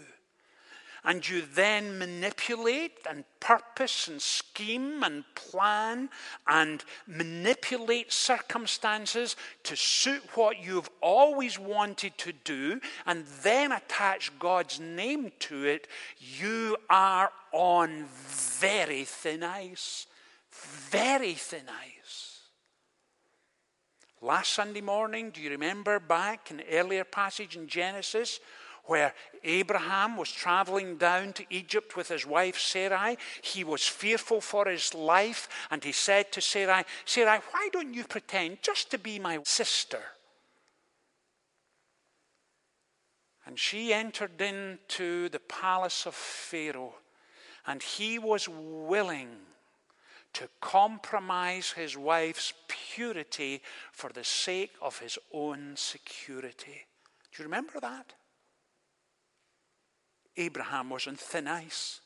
and 1.08 1.28
you 1.28 1.42
then 1.56 1.98
manipulate 1.98 2.92
and 3.10 3.24
purpose 3.40 4.10
and 4.10 4.22
scheme 4.22 5.02
and 5.04 5.24
plan 5.36 6.10
and 6.48 6.84
manipulate 7.08 8.12
circumstances 8.12 9.38
to 9.64 9.74
suit 9.78 10.22
what 10.36 10.62
you've 10.62 10.90
always 11.00 11.58
wanted 11.58 12.18
to 12.18 12.34
do, 12.44 12.82
and 13.06 13.26
then 13.42 13.72
attach 13.72 14.38
God's 14.38 14.82
name 14.82 15.32
to 15.40 15.64
it, 15.64 15.88
you 16.20 16.76
are 16.90 17.32
on 17.54 18.06
very 18.12 19.06
thin 19.06 19.44
ice. 19.44 20.08
Very 20.52 21.36
thin 21.36 21.70
ice. 21.70 22.42
Last 24.22 24.52
Sunday 24.52 24.82
morning, 24.82 25.30
do 25.30 25.40
you 25.40 25.52
remember 25.52 26.02
back 26.02 26.52
in 26.52 26.58
the 26.58 26.70
earlier 26.70 27.06
passage 27.06 27.56
in 27.56 27.68
Genesis 27.68 28.42
where 28.88 29.14
Abraham 29.44 30.18
was 30.18 30.32
traveling 30.32 30.98
down 30.98 31.34
to 31.34 31.46
Egypt 31.50 31.96
with 31.96 32.08
his 32.10 32.26
wife 32.26 32.58
Sarai. 32.60 33.18
He 33.42 33.64
was 33.64 33.88
fearful 33.88 34.42
for 34.42 34.68
his 34.68 34.94
life, 34.94 35.48
and 35.70 35.84
he 35.84 35.92
said 35.92 36.32
to 36.32 36.42
Sarai, 36.42 36.84
Sarai, 37.06 37.40
why 37.52 37.70
don't 37.72 37.94
you 37.94 38.04
pretend 38.04 38.60
just 38.62 38.90
to 38.92 38.98
be 38.98 39.20
my 39.20 39.40
sister? 39.44 40.02
And 43.46 43.58
she 43.58 43.94
entered 43.94 44.42
into 44.42 45.30
the 45.30 45.40
palace 45.40 46.06
of 46.06 46.16
Pharaoh, 46.16 46.96
and 47.66 47.82
he 47.82 48.20
was 48.20 48.50
willing 48.50 49.30
to 50.34 50.50
compromise 50.60 51.72
his 51.72 51.98
wife's 51.98 52.54
purity 52.68 53.62
for 53.92 54.10
the 54.10 54.24
sake 54.24 54.74
of 54.82 55.00
his 55.00 55.18
own 55.34 55.74
security. 55.76 56.86
Do 57.32 57.42
you 57.42 57.46
remember 57.46 57.80
that? 57.80 58.14
Abraham 60.38 60.90
was 60.90 61.08
on 61.08 61.16
thin 61.16 61.48
ice. 61.48 62.02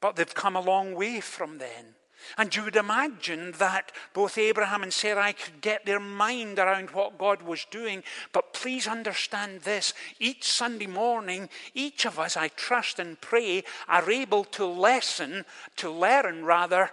But 0.00 0.16
they've 0.16 0.34
come 0.34 0.56
a 0.56 0.60
long 0.60 0.94
way 0.94 1.20
from 1.20 1.58
then. 1.58 1.94
And 2.36 2.54
you 2.54 2.64
would 2.64 2.76
imagine 2.76 3.52
that 3.58 3.92
both 4.12 4.38
Abraham 4.38 4.82
and 4.82 4.92
Sarai 4.92 5.32
could 5.32 5.60
get 5.60 5.86
their 5.86 6.00
mind 6.00 6.58
around 6.58 6.90
what 6.90 7.18
God 7.18 7.42
was 7.42 7.64
doing. 7.70 8.02
But 8.32 8.52
please 8.52 8.86
understand 8.86 9.62
this 9.62 9.94
each 10.18 10.44
Sunday 10.44 10.86
morning, 10.86 11.48
each 11.74 12.04
of 12.04 12.18
us, 12.18 12.36
I 12.36 12.48
trust 12.48 12.98
and 12.98 13.20
pray, 13.20 13.64
are 13.88 14.10
able 14.10 14.44
to 14.44 14.66
lesson, 14.66 15.44
to 15.76 15.90
learn 15.90 16.44
rather, 16.44 16.90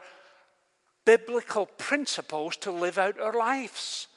biblical 1.06 1.66
principles 1.66 2.56
to 2.58 2.72
live 2.72 2.98
out 2.98 3.20
our 3.20 3.34
lives. 3.34 4.08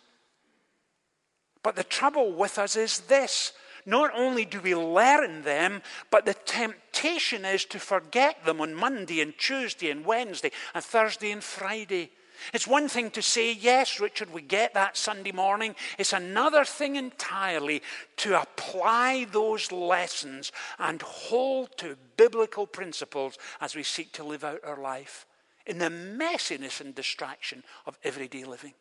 But 1.63 1.77
the 1.77 1.85
trouble 1.85 2.33
with 2.33 2.59
us 2.59 2.77
is 2.77 3.01
this 3.01 3.53
not 3.89 4.13
only 4.15 4.45
do 4.45 4.61
we 4.61 4.75
learn 4.75 5.43
them, 5.43 5.83
but 6.11 6.27
the 6.27 6.35
temptation 6.35 7.45
is 7.45 7.65
to 7.67 7.79
forget 7.81 8.45
them 8.45 8.61
on 8.61 8.75
Monday 8.75 9.21
and 9.21 9.37
Tuesday 9.37 9.91
and 9.91 10.05
Wednesday 10.05 10.53
and 10.75 10.85
Thursday 10.85 11.33
and 11.33 11.43
Friday. 11.43 12.11
It's 12.53 12.69
one 12.69 12.89
thing 12.89 13.11
to 13.13 13.23
say, 13.23 13.53
yes, 13.53 13.99
Richard, 13.99 14.33
we 14.33 14.43
get 14.43 14.75
that 14.75 14.97
Sunday 14.97 15.33
morning. 15.33 15.75
It's 15.99 16.13
another 16.13 16.65
thing 16.65 16.97
entirely 16.97 17.83
to 18.19 18.41
apply 18.41 19.27
those 19.33 19.73
lessons 19.73 20.53
and 20.79 21.03
hold 21.03 21.77
to 21.79 21.97
biblical 22.17 22.67
principles 22.67 23.39
as 23.61 23.75
we 23.75 23.83
seek 23.83 24.13
to 24.13 24.25
live 24.25 24.45
out 24.45 24.61
our 24.65 24.81
life 24.81 25.27
in 25.67 25.79
the 25.79 25.91
messiness 25.91 26.81
and 26.81 26.95
distraction 26.95 27.65
of 27.87 27.99
everyday 28.05 28.45
living. 28.45 28.75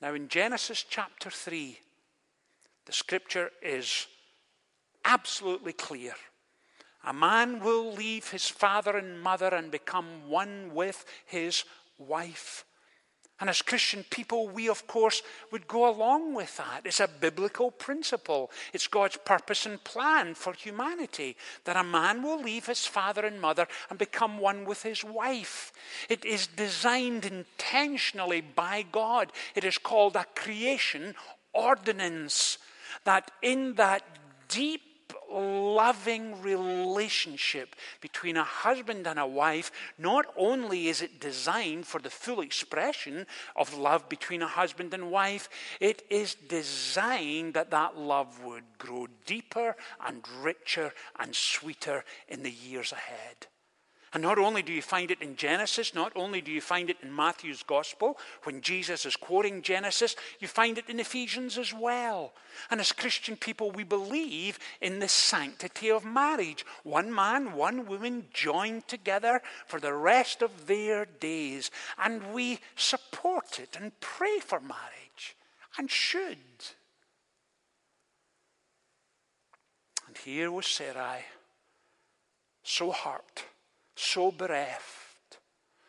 Now, 0.00 0.14
in 0.14 0.28
Genesis 0.28 0.84
chapter 0.88 1.30
3, 1.30 1.78
the 2.86 2.92
scripture 2.92 3.50
is 3.62 4.06
absolutely 5.04 5.72
clear. 5.72 6.14
A 7.06 7.12
man 7.12 7.60
will 7.60 7.92
leave 7.92 8.30
his 8.30 8.48
father 8.48 8.96
and 8.96 9.20
mother 9.20 9.48
and 9.48 9.70
become 9.70 10.28
one 10.28 10.74
with 10.74 11.04
his 11.26 11.64
wife. 11.98 12.64
And 13.40 13.50
as 13.50 13.62
Christian 13.62 14.04
people, 14.10 14.48
we 14.48 14.68
of 14.68 14.86
course 14.86 15.20
would 15.50 15.66
go 15.66 15.88
along 15.88 16.34
with 16.34 16.56
that. 16.56 16.82
It's 16.84 17.00
a 17.00 17.08
biblical 17.08 17.70
principle. 17.70 18.50
It's 18.72 18.86
God's 18.86 19.18
purpose 19.18 19.66
and 19.66 19.82
plan 19.82 20.34
for 20.34 20.52
humanity 20.52 21.36
that 21.64 21.76
a 21.76 21.82
man 21.82 22.22
will 22.22 22.40
leave 22.40 22.66
his 22.66 22.86
father 22.86 23.26
and 23.26 23.40
mother 23.40 23.66
and 23.90 23.98
become 23.98 24.38
one 24.38 24.64
with 24.64 24.82
his 24.82 25.02
wife. 25.04 25.72
It 26.08 26.24
is 26.24 26.46
designed 26.46 27.26
intentionally 27.26 28.40
by 28.40 28.86
God. 28.90 29.32
It 29.56 29.64
is 29.64 29.78
called 29.78 30.14
a 30.14 30.26
creation 30.36 31.14
ordinance. 31.52 32.58
That 33.04 33.30
in 33.42 33.74
that 33.74 34.02
deep 34.48 34.82
loving 35.30 36.40
relationship 36.42 37.74
between 38.00 38.36
a 38.36 38.44
husband 38.44 39.06
and 39.06 39.18
a 39.18 39.26
wife, 39.26 39.70
not 39.98 40.26
only 40.36 40.88
is 40.88 41.02
it 41.02 41.20
designed 41.20 41.86
for 41.86 42.00
the 42.00 42.10
full 42.10 42.40
expression 42.40 43.26
of 43.56 43.74
love 43.74 44.08
between 44.08 44.42
a 44.42 44.46
husband 44.46 44.94
and 44.94 45.10
wife, 45.10 45.48
it 45.80 46.02
is 46.08 46.34
designed 46.34 47.54
that 47.54 47.70
that 47.70 47.98
love 47.98 48.44
would 48.44 48.64
grow 48.78 49.08
deeper 49.26 49.76
and 50.06 50.22
richer 50.40 50.92
and 51.18 51.34
sweeter 51.34 52.04
in 52.28 52.42
the 52.42 52.52
years 52.52 52.92
ahead. 52.92 53.48
And 54.14 54.22
not 54.22 54.38
only 54.38 54.62
do 54.62 54.72
you 54.72 54.80
find 54.80 55.10
it 55.10 55.20
in 55.20 55.34
Genesis, 55.34 55.92
not 55.92 56.12
only 56.14 56.40
do 56.40 56.52
you 56.52 56.60
find 56.60 56.88
it 56.88 56.98
in 57.02 57.14
Matthew's 57.14 57.64
Gospel, 57.64 58.16
when 58.44 58.60
Jesus 58.60 59.04
is 59.04 59.16
quoting 59.16 59.60
Genesis, 59.60 60.14
you 60.38 60.46
find 60.46 60.78
it 60.78 60.88
in 60.88 61.00
Ephesians 61.00 61.58
as 61.58 61.74
well. 61.74 62.32
And 62.70 62.80
as 62.80 62.92
Christian 62.92 63.36
people, 63.36 63.72
we 63.72 63.82
believe 63.82 64.60
in 64.80 65.00
the 65.00 65.08
sanctity 65.08 65.90
of 65.90 66.04
marriage. 66.04 66.64
One 66.84 67.12
man, 67.12 67.54
one 67.54 67.86
woman 67.86 68.26
joined 68.32 68.86
together 68.86 69.42
for 69.66 69.80
the 69.80 69.92
rest 69.92 70.42
of 70.42 70.68
their 70.68 71.06
days. 71.06 71.72
And 71.98 72.32
we 72.32 72.60
support 72.76 73.58
it 73.58 73.76
and 73.80 73.98
pray 73.98 74.38
for 74.38 74.60
marriage, 74.60 75.34
and 75.76 75.90
should. 75.90 76.38
And 80.06 80.16
here 80.18 80.52
was 80.52 80.68
Sarai, 80.68 81.24
so 82.62 82.92
hurt 82.92 83.46
so 83.94 84.30
bereft, 84.30 85.38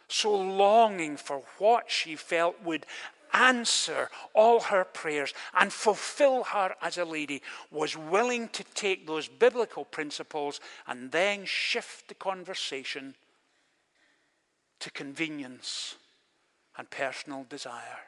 so 0.07 0.33
longing 0.35 1.17
for 1.17 1.41
what 1.57 1.89
she 1.89 2.15
felt 2.15 2.61
would 2.63 2.85
answer 3.33 4.09
all 4.33 4.61
her 4.61 4.85
prayers 4.85 5.33
and 5.53 5.71
fulfill 5.71 6.43
her 6.43 6.73
as 6.81 6.97
a 6.97 7.05
lady, 7.05 7.41
was 7.69 7.97
willing 7.97 8.47
to 8.49 8.63
take 8.73 9.05
those 9.05 9.27
biblical 9.27 9.83
principles 9.83 10.61
and 10.87 11.11
then 11.11 11.43
shift 11.45 12.07
the 12.07 12.13
conversation 12.13 13.13
to 14.79 14.89
convenience 14.91 15.95
and 16.77 16.89
personal 16.89 17.45
desire. 17.49 17.99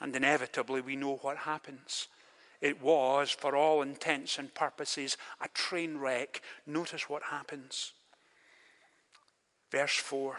And 0.00 0.14
inevitably, 0.14 0.80
we 0.80 0.96
know 0.96 1.16
what 1.22 1.38
happens. 1.38 2.08
It 2.60 2.80
was, 2.80 3.30
for 3.30 3.56
all 3.56 3.82
intents 3.82 4.38
and 4.38 4.52
purposes, 4.54 5.16
a 5.40 5.48
train 5.48 5.98
wreck. 5.98 6.42
Notice 6.66 7.08
what 7.08 7.24
happens. 7.24 7.92
Verse 9.72 9.96
4 9.96 10.36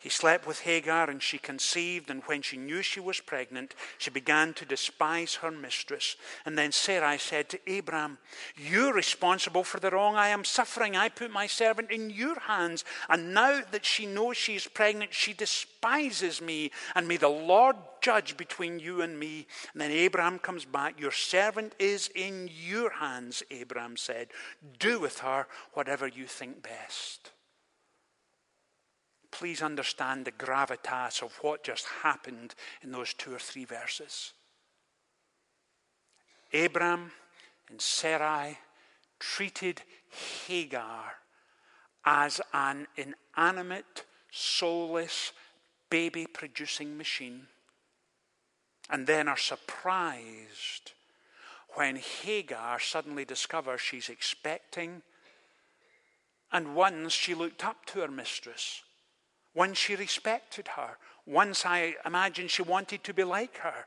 He 0.00 0.08
slept 0.08 0.44
with 0.44 0.62
Hagar, 0.62 1.08
and 1.08 1.22
she 1.22 1.38
conceived, 1.38 2.10
and 2.10 2.20
when 2.24 2.42
she 2.42 2.56
knew 2.56 2.82
she 2.82 2.98
was 2.98 3.20
pregnant, 3.20 3.76
she 3.96 4.10
began 4.10 4.52
to 4.54 4.64
despise 4.64 5.36
her 5.36 5.52
mistress. 5.52 6.16
And 6.44 6.58
then 6.58 6.72
Sarai 6.72 7.18
said 7.18 7.48
to 7.50 7.78
Abram, 7.78 8.18
You're 8.56 8.92
responsible 8.92 9.62
for 9.62 9.78
the 9.78 9.92
wrong 9.92 10.16
I 10.16 10.28
am 10.28 10.44
suffering. 10.44 10.96
I 10.96 11.10
put 11.10 11.30
my 11.30 11.46
servant 11.46 11.92
in 11.92 12.10
your 12.10 12.40
hands, 12.40 12.84
and 13.08 13.32
now 13.32 13.60
that 13.70 13.86
she 13.86 14.04
knows 14.04 14.36
she 14.36 14.56
is 14.56 14.66
pregnant, 14.66 15.14
she 15.14 15.32
despises 15.32 16.42
me. 16.42 16.72
And 16.96 17.06
may 17.06 17.18
the 17.18 17.28
Lord 17.28 17.76
judge 18.00 18.36
between 18.36 18.80
you 18.80 19.00
and 19.00 19.16
me. 19.16 19.46
And 19.72 19.80
then 19.80 19.92
Abraham 19.92 20.40
comes 20.40 20.64
back. 20.64 20.98
Your 20.98 21.12
servant 21.12 21.72
is 21.78 22.10
in 22.16 22.50
your 22.66 22.90
hands, 22.90 23.44
Abraham 23.52 23.96
said. 23.96 24.32
Do 24.80 24.98
with 24.98 25.20
her 25.20 25.46
whatever 25.74 26.08
you 26.08 26.26
think 26.26 26.64
best 26.64 27.30
please 29.34 29.62
understand 29.62 30.24
the 30.24 30.32
gravitas 30.32 31.20
of 31.20 31.36
what 31.42 31.64
just 31.64 31.86
happened 32.02 32.54
in 32.82 32.92
those 32.92 33.12
two 33.14 33.34
or 33.34 33.38
three 33.38 33.64
verses. 33.64 34.32
Abram 36.52 37.10
and 37.68 37.80
Sarai 37.80 38.58
treated 39.18 39.82
Hagar 40.46 41.14
as 42.04 42.40
an 42.52 42.86
inanimate, 42.96 44.04
soulless, 44.30 45.32
baby 45.90 46.26
producing 46.26 46.96
machine, 46.96 47.48
and 48.88 49.06
then 49.06 49.26
are 49.26 49.36
surprised 49.36 50.92
when 51.70 51.96
Hagar 51.96 52.78
suddenly 52.78 53.24
discovers 53.24 53.80
she's 53.80 54.08
expecting. 54.08 55.02
And 56.52 56.76
once 56.76 57.12
she 57.12 57.34
looked 57.34 57.64
up 57.64 57.84
to 57.86 58.00
her 58.00 58.08
mistress 58.08 58.82
once 59.54 59.78
she 59.78 59.94
respected 59.94 60.68
her. 60.68 60.98
Once 61.26 61.64
I 61.64 61.94
imagine 62.04 62.48
she 62.48 62.62
wanted 62.62 63.04
to 63.04 63.14
be 63.14 63.24
like 63.24 63.56
her. 63.58 63.86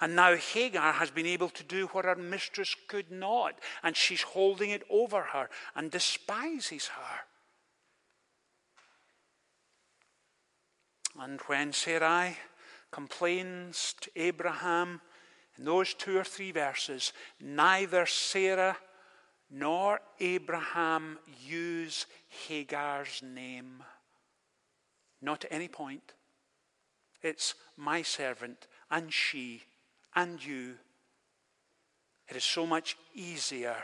And 0.00 0.16
now 0.16 0.34
Hagar 0.34 0.92
has 0.92 1.10
been 1.10 1.26
able 1.26 1.50
to 1.50 1.62
do 1.62 1.86
what 1.88 2.04
her 2.04 2.16
mistress 2.16 2.74
could 2.88 3.10
not, 3.10 3.58
and 3.82 3.96
she's 3.96 4.22
holding 4.22 4.70
it 4.70 4.82
over 4.88 5.22
her 5.22 5.50
and 5.76 5.90
despises 5.90 6.88
her. 6.88 7.20
And 11.20 11.40
when 11.42 11.72
Sarai 11.72 12.36
complains 12.90 13.94
to 14.00 14.10
Abraham 14.16 15.00
in 15.56 15.64
those 15.64 15.94
two 15.94 16.16
or 16.18 16.24
three 16.24 16.50
verses, 16.50 17.12
neither 17.40 18.06
Sarah 18.06 18.76
nor 19.50 20.00
Abraham 20.18 21.18
use 21.46 22.06
Hagar's 22.48 23.22
name. 23.22 23.82
Not 25.24 25.46
at 25.46 25.52
any 25.52 25.68
point. 25.68 26.12
It's 27.22 27.54
my 27.78 28.02
servant 28.02 28.66
and 28.90 29.10
she 29.10 29.62
and 30.14 30.44
you. 30.44 30.74
It 32.28 32.36
is 32.36 32.44
so 32.44 32.66
much 32.66 32.98
easier 33.14 33.76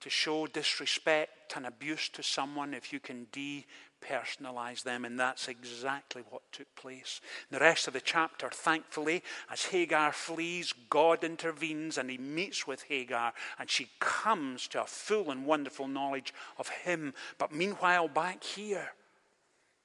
to 0.00 0.10
show 0.10 0.46
disrespect 0.46 1.54
and 1.56 1.66
abuse 1.66 2.08
to 2.10 2.22
someone 2.22 2.74
if 2.74 2.92
you 2.92 3.00
can 3.00 3.26
depersonalize 3.32 4.82
them, 4.82 5.04
and 5.04 5.18
that's 5.18 5.48
exactly 5.48 6.22
what 6.30 6.42
took 6.50 6.72
place. 6.74 7.20
In 7.50 7.56
the 7.56 7.64
rest 7.64 7.86
of 7.86 7.94
the 7.94 8.00
chapter, 8.00 8.50
thankfully, 8.50 9.22
as 9.50 9.66
Hagar 9.66 10.12
flees, 10.12 10.72
God 10.90 11.22
intervenes 11.22 11.98
and 11.98 12.10
he 12.10 12.18
meets 12.18 12.66
with 12.66 12.82
Hagar, 12.84 13.32
and 13.58 13.70
she 13.70 13.90
comes 14.00 14.66
to 14.68 14.82
a 14.82 14.86
full 14.86 15.30
and 15.30 15.46
wonderful 15.46 15.86
knowledge 15.86 16.34
of 16.58 16.68
him. 16.68 17.14
But 17.38 17.52
meanwhile, 17.52 18.08
back 18.08 18.42
here, 18.42 18.90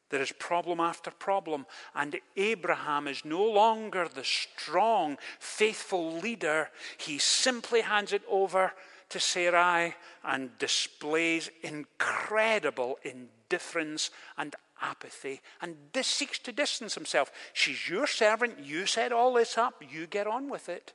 there 0.10 0.22
is 0.22 0.32
problem 0.32 0.80
after 0.80 1.12
problem, 1.12 1.66
and 1.96 2.20
Abraham 2.36 3.08
is 3.08 3.26
no 3.26 3.44
longer 3.44 4.08
the 4.08 4.24
strong, 4.24 5.18
faithful 5.40 6.14
leader. 6.14 6.70
He 6.98 7.18
simply 7.18 7.82
hands 7.82 8.14
it 8.14 8.24
over 8.30 8.74
to 9.10 9.20
Sarai 9.20 9.96
and 10.24 10.58
displays 10.58 11.50
incredible 11.62 13.00
indifference 13.04 14.12
and 14.38 14.56
apathy 14.82 15.42
and 15.62 15.76
this 15.94 16.08
seeks 16.08 16.40
to 16.40 16.52
distance 16.52 16.96
himself. 16.96 17.32
She's 17.54 17.90
your 17.90 18.08
servant. 18.08 18.60
You 18.64 18.86
set 18.86 19.12
all 19.12 19.34
this 19.34 19.58
up. 19.58 19.84
You 19.90 20.08
get 20.08 20.28
on 20.28 20.50
with 20.50 20.70
it. 20.70 20.94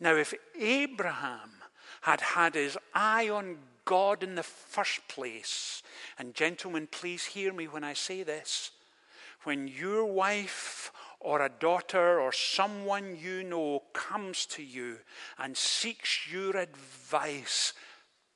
Now, 0.00 0.14
if 0.14 0.32
Abraham 0.58 1.50
had 2.02 2.20
had 2.20 2.54
his 2.54 2.78
eye 2.94 3.28
on 3.28 3.58
God 3.88 4.22
in 4.22 4.34
the 4.34 4.42
first 4.42 5.08
place. 5.08 5.82
And, 6.18 6.34
gentlemen, 6.34 6.88
please 6.90 7.24
hear 7.24 7.54
me 7.54 7.66
when 7.68 7.84
I 7.84 7.94
say 7.94 8.22
this. 8.22 8.70
When 9.44 9.66
your 9.66 10.04
wife 10.04 10.92
or 11.20 11.40
a 11.40 11.48
daughter 11.48 12.20
or 12.20 12.30
someone 12.30 13.16
you 13.18 13.42
know 13.42 13.84
comes 13.94 14.44
to 14.46 14.62
you 14.62 14.98
and 15.38 15.56
seeks 15.56 16.30
your 16.30 16.54
advice, 16.58 17.72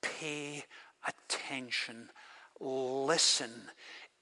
pay 0.00 0.64
attention. 1.06 2.08
Listen. 2.58 3.50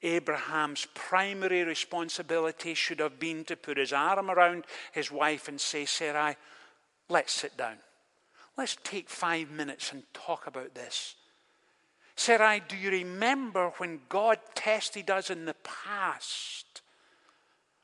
Abraham's 0.02 0.86
primary 0.94 1.62
responsibility 1.62 2.74
should 2.74 2.98
have 2.98 3.20
been 3.20 3.44
to 3.44 3.54
put 3.54 3.76
his 3.76 3.92
arm 3.92 4.30
around 4.30 4.64
his 4.90 5.12
wife 5.12 5.46
and 5.46 5.60
say, 5.60 5.84
Sarai, 5.84 6.36
let's 7.08 7.32
sit 7.32 7.56
down. 7.56 7.76
Let's 8.56 8.76
take 8.82 9.08
five 9.08 9.50
minutes 9.50 9.92
and 9.92 10.02
talk 10.12 10.48
about 10.48 10.74
this. 10.74 11.14
Sarai, 12.20 12.60
do 12.68 12.76
you 12.76 12.90
remember 12.90 13.72
when 13.78 14.00
God 14.10 14.38
tested 14.54 15.08
us 15.10 15.30
in 15.30 15.46
the 15.46 15.56
past? 15.62 16.82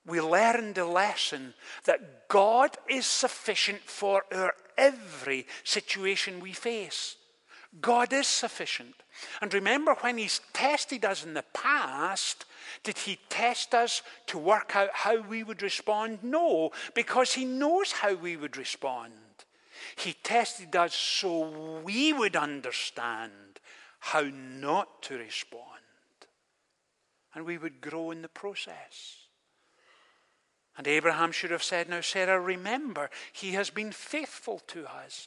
we 0.07 0.21
learned 0.21 0.79
a 0.79 0.87
lesson 0.87 1.55
that 1.85 2.29
God 2.29 2.77
is 2.89 3.07
sufficient 3.07 3.81
for 3.81 4.23
our 4.33 4.55
every 4.79 5.47
situation 5.65 6.41
we 6.41 6.53
face. 6.53 7.17
God 7.81 8.13
is 8.13 8.27
sufficient. 8.27 8.95
And 9.41 9.53
remember, 9.53 9.95
when 9.95 10.19
He's 10.19 10.41
tested 10.53 11.05
us 11.05 11.25
in 11.25 11.35
the 11.35 11.45
past, 11.53 12.45
did 12.85 12.99
He 12.99 13.19
test 13.29 13.75
us 13.75 14.03
to 14.27 14.39
work 14.39 14.77
out 14.77 14.91
how 14.93 15.21
we 15.21 15.43
would 15.43 15.63
respond? 15.63 16.21
No, 16.23 16.71
because 16.95 17.35
He 17.35 17.45
knows 17.45 17.91
how 17.91 18.15
we 18.15 18.37
would 18.37 18.57
respond. 18.57 19.13
He 19.97 20.15
tested 20.23 20.77
us 20.77 20.95
so 20.95 21.81
we 21.83 22.13
would 22.13 22.37
understand 22.37 23.33
how 24.07 24.23
not 24.23 25.03
to 25.03 25.19
respond. 25.19 25.83
And 27.35 27.45
we 27.45 27.59
would 27.59 27.81
grow 27.81 28.13
in 28.13 28.23
the 28.23 28.29
process. 28.29 29.27
And 30.79 30.87
Abraham 30.87 31.33
should 31.33 31.51
have 31.51 31.65
said, 31.65 31.89
Now, 31.89 32.03
Sarah, 32.03 32.39
remember, 32.39 33.11
he 33.33 33.53
has 33.53 33.71
been 33.71 33.91
faithful 33.91 34.61
to 34.69 34.87
us. 34.87 35.27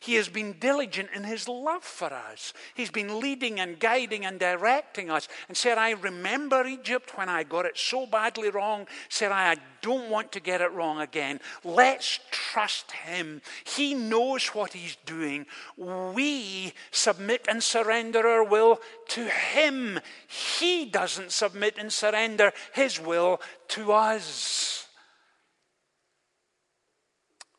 He 0.00 0.14
has 0.14 0.28
been 0.28 0.56
diligent 0.58 1.10
in 1.14 1.24
his 1.24 1.48
love 1.48 1.84
for 1.84 2.12
us. 2.12 2.52
He's 2.74 2.90
been 2.90 3.20
leading 3.20 3.60
and 3.60 3.78
guiding 3.78 4.24
and 4.24 4.38
directing 4.38 5.10
us. 5.10 5.28
And 5.48 5.56
said, 5.56 5.78
I 5.78 5.92
remember 5.92 6.66
Egypt 6.66 7.16
when 7.16 7.28
I 7.28 7.42
got 7.42 7.66
it 7.66 7.76
so 7.76 8.06
badly 8.06 8.50
wrong. 8.50 8.86
Said, 9.08 9.32
I 9.32 9.56
don't 9.82 10.10
want 10.10 10.32
to 10.32 10.40
get 10.40 10.60
it 10.60 10.72
wrong 10.72 11.00
again. 11.00 11.40
Let's 11.64 12.20
trust 12.30 12.92
him. 12.92 13.42
He 13.64 13.94
knows 13.94 14.48
what 14.48 14.72
he's 14.72 14.96
doing. 15.06 15.46
We 15.76 16.72
submit 16.90 17.46
and 17.48 17.62
surrender 17.62 18.26
our 18.26 18.44
will 18.44 18.80
to 19.08 19.24
him. 19.28 20.00
He 20.26 20.86
doesn't 20.86 21.32
submit 21.32 21.76
and 21.78 21.92
surrender 21.92 22.52
his 22.72 23.00
will 23.00 23.40
to 23.68 23.92
us. 23.92 24.86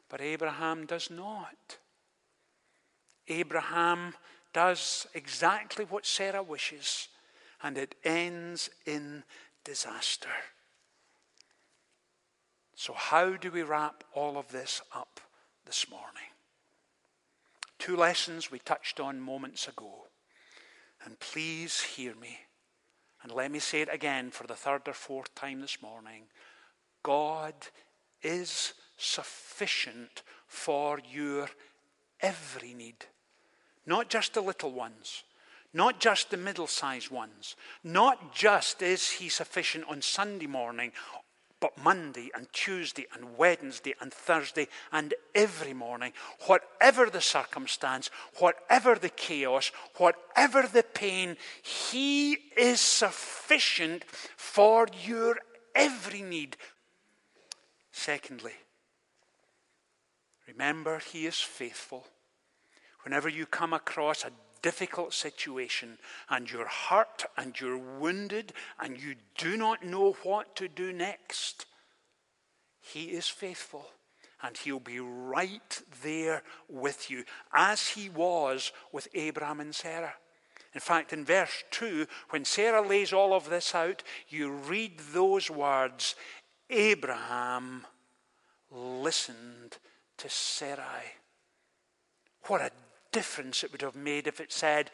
But 0.09 0.21
Abraham 0.21 0.85
does 0.85 1.11
not. 1.11 1.77
Abraham 3.29 4.13
does 4.53 5.07
exactly 5.13 5.85
what 5.85 6.05
Sarah 6.05 6.43
wishes, 6.43 7.07
and 7.61 7.77
it 7.77 7.95
ends 8.03 8.69
in 8.85 9.23
disaster. 9.63 10.29
So, 12.75 12.93
how 12.93 13.35
do 13.35 13.51
we 13.51 13.61
wrap 13.61 14.03
all 14.13 14.37
of 14.37 14.49
this 14.51 14.81
up 14.95 15.19
this 15.65 15.89
morning? 15.89 16.29
Two 17.77 17.95
lessons 17.95 18.51
we 18.51 18.59
touched 18.59 18.99
on 18.99 19.19
moments 19.19 19.67
ago. 19.67 20.07
And 21.03 21.19
please 21.19 21.81
hear 21.81 22.13
me. 22.15 22.39
And 23.23 23.31
let 23.31 23.51
me 23.51 23.59
say 23.59 23.81
it 23.81 23.89
again 23.91 24.31
for 24.31 24.47
the 24.47 24.55
third 24.55 24.87
or 24.87 24.93
fourth 24.93 25.33
time 25.35 25.61
this 25.61 25.81
morning 25.81 26.23
God 27.03 27.53
is 28.21 28.73
sufficient 28.97 30.23
for 30.47 30.99
your 31.09 31.49
every 32.21 32.73
need. 32.73 33.05
Not 33.89 34.07
just 34.07 34.35
the 34.35 34.41
little 34.41 34.71
ones, 34.71 35.23
not 35.73 35.99
just 35.99 36.29
the 36.29 36.37
middle 36.37 36.67
sized 36.67 37.09
ones, 37.09 37.55
not 37.83 38.35
just 38.35 38.83
is 38.83 39.09
He 39.09 39.29
sufficient 39.29 39.85
on 39.89 40.03
Sunday 40.03 40.45
morning, 40.45 40.91
but 41.59 41.75
Monday 41.75 42.29
and 42.35 42.45
Tuesday 42.53 43.07
and 43.15 43.35
Wednesday 43.35 43.95
and 43.99 44.13
Thursday 44.13 44.67
and 44.91 45.15
every 45.33 45.73
morning, 45.73 46.13
whatever 46.45 47.09
the 47.09 47.19
circumstance, 47.19 48.11
whatever 48.37 48.93
the 48.93 49.09
chaos, 49.09 49.71
whatever 49.95 50.67
the 50.71 50.83
pain, 50.83 51.35
He 51.63 52.33
is 52.55 52.79
sufficient 52.79 54.05
for 54.37 54.85
your 55.03 55.39
every 55.73 56.21
need. 56.21 56.57
Secondly, 57.91 58.53
remember 60.47 60.99
He 60.99 61.25
is 61.25 61.39
faithful. 61.39 62.05
Whenever 63.09 63.27
you 63.27 63.47
come 63.47 63.73
across 63.73 64.23
a 64.23 64.29
difficult 64.61 65.15
situation 65.15 65.97
and 66.29 66.51
you're 66.51 66.67
hurt 66.67 67.25
and 67.35 67.59
you're 67.59 67.75
wounded 67.75 68.53
and 68.79 69.01
you 69.01 69.15
do 69.35 69.57
not 69.57 69.83
know 69.83 70.15
what 70.21 70.55
to 70.55 70.67
do 70.67 70.93
next, 70.93 71.65
He 72.79 73.05
is 73.05 73.27
faithful 73.27 73.87
and 74.43 74.55
He'll 74.55 74.79
be 74.79 74.99
right 74.99 75.81
there 76.03 76.43
with 76.67 77.09
you, 77.09 77.23
as 77.51 77.87
He 77.87 78.09
was 78.09 78.71
with 78.91 79.07
Abraham 79.15 79.59
and 79.59 79.73
Sarah. 79.73 80.13
In 80.75 80.79
fact, 80.79 81.11
in 81.11 81.25
verse 81.25 81.63
2, 81.71 82.05
when 82.29 82.45
Sarah 82.45 82.87
lays 82.87 83.11
all 83.11 83.33
of 83.33 83.49
this 83.49 83.73
out, 83.73 84.03
you 84.27 84.51
read 84.51 84.99
those 85.13 85.49
words 85.49 86.13
Abraham 86.69 87.87
listened 88.69 89.79
to 90.17 90.29
Sarai. 90.29 91.15
What 92.43 92.61
a 92.61 92.69
difference 93.11 93.63
it 93.63 93.71
would 93.71 93.81
have 93.81 93.95
made 93.95 94.27
if 94.27 94.39
it 94.39 94.51
said, 94.51 94.91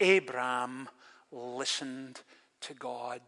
Abraham 0.00 0.88
listened 1.30 2.20
to 2.62 2.74
God. 2.74 3.20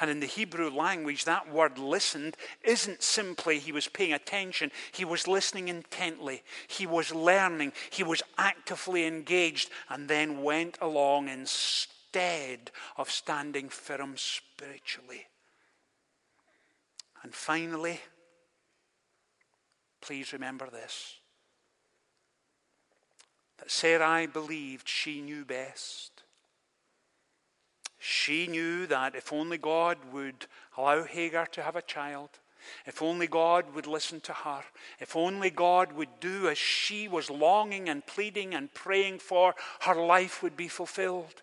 And 0.00 0.10
in 0.10 0.20
the 0.20 0.26
Hebrew 0.26 0.70
language, 0.70 1.24
that 1.24 1.52
word 1.52 1.78
listened 1.78 2.36
isn't 2.62 3.02
simply 3.02 3.58
he 3.58 3.72
was 3.72 3.88
paying 3.88 4.12
attention, 4.12 4.70
he 4.92 5.04
was 5.04 5.26
listening 5.26 5.68
intently, 5.68 6.42
he 6.68 6.86
was 6.86 7.12
learning, 7.12 7.72
he 7.90 8.04
was 8.04 8.22
actively 8.36 9.06
engaged, 9.06 9.70
and 9.88 10.08
then 10.08 10.42
went 10.42 10.78
along 10.80 11.28
instead 11.28 12.70
of 12.96 13.10
standing 13.10 13.68
firm 13.68 14.14
spiritually. 14.16 15.26
And 17.24 17.34
finally, 17.34 18.00
please 20.00 20.32
remember 20.32 20.70
this 20.70 21.17
that 23.58 23.70
Sarai 23.70 24.26
believed 24.26 24.88
she 24.88 25.20
knew 25.20 25.44
best. 25.44 26.22
She 27.98 28.46
knew 28.46 28.86
that 28.86 29.14
if 29.14 29.32
only 29.32 29.58
God 29.58 29.98
would 30.12 30.46
allow 30.76 31.04
Hagar 31.04 31.46
to 31.46 31.62
have 31.62 31.76
a 31.76 31.82
child, 31.82 32.30
if 32.86 33.02
only 33.02 33.26
God 33.26 33.74
would 33.74 33.86
listen 33.86 34.20
to 34.20 34.32
her, 34.32 34.62
if 35.00 35.16
only 35.16 35.50
God 35.50 35.92
would 35.92 36.20
do 36.20 36.48
as 36.48 36.58
she 36.58 37.08
was 37.08 37.30
longing 37.30 37.88
and 37.88 38.06
pleading 38.06 38.54
and 38.54 38.72
praying 38.72 39.18
for, 39.18 39.54
her 39.80 39.94
life 39.94 40.42
would 40.42 40.56
be 40.56 40.68
fulfilled. 40.68 41.42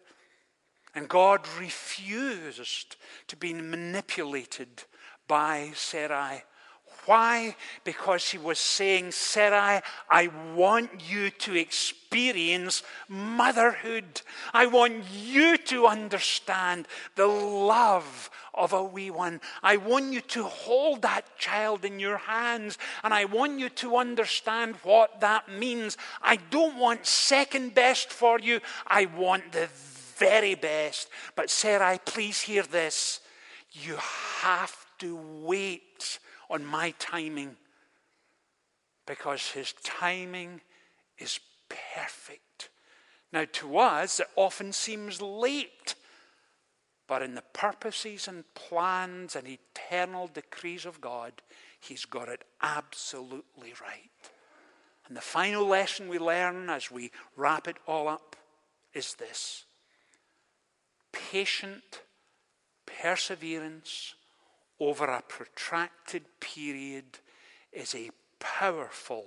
And 0.94 1.10
God 1.10 1.46
refused 1.60 2.96
to 3.28 3.36
be 3.36 3.54
manipulated 3.54 4.84
by 5.28 5.72
Sarai 5.74 6.44
why? 7.06 7.56
Because 7.84 8.30
he 8.30 8.38
was 8.38 8.60
saying, 8.60 9.12
Sarai, 9.12 9.82
I 10.10 10.30
want 10.56 11.10
you 11.10 11.30
to 11.30 11.56
experience 11.56 12.84
motherhood. 13.08 14.22
I 14.54 14.66
want 14.66 15.04
you 15.12 15.58
to 15.58 15.88
understand 15.88 16.88
the 17.16 17.28
love 17.28 18.30
of 18.54 18.74
a 18.74 18.84
wee 18.84 19.12
one. 19.12 19.42
I 19.62 19.78
want 19.78 20.14
you 20.14 20.22
to 20.22 20.44
hold 20.44 21.02
that 21.02 21.38
child 21.38 21.86
in 21.86 22.00
your 22.00 22.18
hands, 22.18 22.78
and 23.04 23.14
I 23.14 23.26
want 23.26 23.60
you 23.60 23.70
to 23.70 23.98
understand 23.98 24.76
what 24.84 25.22
that 25.22 25.50
means. 25.50 25.98
I 26.22 26.38
don't 26.38 26.78
want 26.78 27.06
second 27.06 27.76
best 27.76 28.12
for 28.12 28.40
you, 28.40 28.62
I 28.88 29.06
want 29.06 29.52
the 29.52 29.70
very 30.18 30.56
best. 30.56 31.10
But, 31.36 31.50
Sarai, 31.50 32.00
please 32.06 32.42
hear 32.42 32.64
this. 32.64 33.20
You 33.72 33.98
have 34.42 34.86
to 35.00 35.20
wait 35.42 36.20
on 36.50 36.66
my 36.66 36.94
timing 37.00 37.56
because 39.06 39.52
his 39.52 39.74
timing 39.84 40.62
is 41.18 41.40
perfect. 41.70 42.70
Now, 43.32 43.46
to 43.54 43.78
us, 43.78 44.20
it 44.20 44.28
often 44.36 44.72
seems 44.72 45.22
late, 45.22 45.96
but 47.08 47.22
in 47.22 47.36
the 47.36 47.44
purposes 47.54 48.28
and 48.28 48.44
plans 48.54 49.36
and 49.36 49.48
eternal 49.48 50.28
decrees 50.28 50.86
of 50.86 51.02
God, 51.02 51.34
he's 51.80 52.06
got 52.06 52.30
it 52.30 52.44
absolutely 52.62 53.74
right. 53.82 54.10
And 55.08 55.16
the 55.16 55.22
final 55.22 55.68
lesson 55.68 56.08
we 56.08 56.18
learn 56.18 56.70
as 56.70 56.90
we 56.90 57.12
wrap 57.36 57.68
it 57.68 57.78
all 57.88 58.08
up 58.08 58.36
is 58.94 59.14
this 59.16 59.66
patient 61.12 62.02
perseverance 62.86 64.16
over 64.80 65.06
a 65.06 65.22
protracted 65.22 66.24
period 66.40 67.20
is 67.72 67.96
a 67.96 68.10
powerful, 68.40 69.26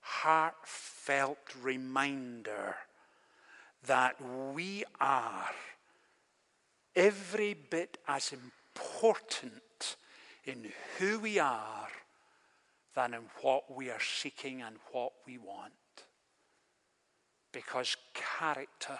heartfelt 0.00 1.38
reminder 1.62 2.76
that 3.86 4.16
we 4.54 4.84
are 5.00 5.50
every 6.94 7.54
bit 7.54 7.98
as 8.08 8.32
important 8.32 9.96
in 10.44 10.70
who 10.98 11.20
we 11.20 11.38
are 11.38 11.88
than 12.94 13.14
in 13.14 13.22
what 13.42 13.74
we 13.74 13.90
are 13.90 14.00
seeking 14.00 14.62
and 14.62 14.76
what 14.92 15.12
we 15.26 15.36
want. 15.38 15.72
Because 17.52 17.96
character 18.14 18.98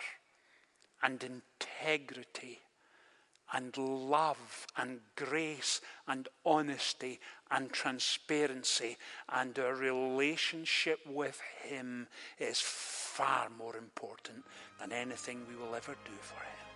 and 1.02 1.22
integrity 1.22 2.60
and 3.52 3.76
love 3.76 4.66
and 4.76 5.00
grace 5.14 5.80
and 6.08 6.28
honesty 6.44 7.20
and 7.50 7.70
transparency 7.70 8.96
and 9.28 9.58
our 9.58 9.74
relationship 9.74 10.98
with 11.06 11.40
Him 11.62 12.08
is 12.38 12.60
far 12.60 13.48
more 13.56 13.76
important 13.76 14.44
than 14.80 14.92
anything 14.92 15.42
we 15.48 15.56
will 15.56 15.74
ever 15.74 15.94
do 16.04 16.12
for 16.20 16.34
Him. 16.34 16.66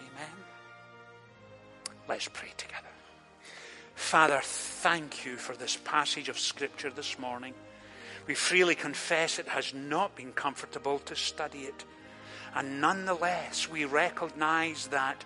Amen. 0.00 0.30
Let's 2.08 2.28
pray 2.28 2.52
together. 2.56 2.88
Father, 3.94 4.40
thank 4.42 5.26
you 5.26 5.36
for 5.36 5.54
this 5.56 5.76
passage 5.76 6.28
of 6.28 6.38
Scripture 6.38 6.90
this 6.90 7.18
morning. 7.18 7.54
We 8.26 8.34
freely 8.34 8.74
confess 8.74 9.38
it 9.38 9.48
has 9.48 9.74
not 9.74 10.14
been 10.14 10.32
comfortable 10.32 10.98
to 11.00 11.16
study 11.16 11.60
it. 11.60 11.84
And 12.58 12.80
nonetheless, 12.80 13.70
we 13.70 13.84
recognize 13.84 14.88
that 14.88 15.24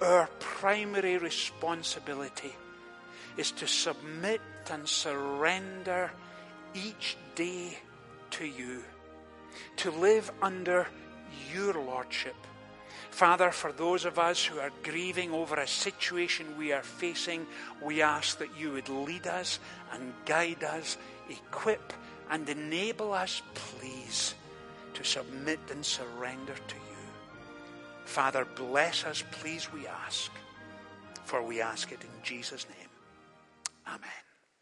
our 0.00 0.28
primary 0.40 1.18
responsibility 1.18 2.52
is 3.36 3.52
to 3.52 3.68
submit 3.68 4.40
and 4.68 4.88
surrender 4.88 6.10
each 6.74 7.16
day 7.36 7.78
to 8.30 8.44
you, 8.44 8.82
to 9.76 9.92
live 9.92 10.32
under 10.42 10.88
your 11.52 11.74
lordship. 11.74 12.34
Father, 13.10 13.52
for 13.52 13.70
those 13.70 14.04
of 14.04 14.18
us 14.18 14.44
who 14.44 14.58
are 14.58 14.72
grieving 14.82 15.30
over 15.30 15.54
a 15.54 15.68
situation 15.68 16.58
we 16.58 16.72
are 16.72 16.82
facing, 16.82 17.46
we 17.80 18.02
ask 18.02 18.38
that 18.38 18.58
you 18.58 18.72
would 18.72 18.88
lead 18.88 19.28
us 19.28 19.60
and 19.92 20.12
guide 20.26 20.64
us, 20.64 20.98
equip 21.30 21.92
and 22.28 22.48
enable 22.48 23.12
us, 23.12 23.42
please, 23.54 24.34
to 24.94 25.04
submit 25.04 25.60
and 25.70 25.84
surrender 25.84 26.54
to 26.54 26.74
you. 26.74 26.80
Father, 28.04 28.46
bless 28.56 29.04
us, 29.04 29.24
please, 29.30 29.72
we 29.72 29.86
ask, 29.86 30.30
for 31.24 31.42
we 31.42 31.60
ask 31.60 31.92
it 31.92 32.00
in 32.02 32.22
Jesus' 32.22 32.66
name. 32.68 32.88
Amen. 33.86 34.23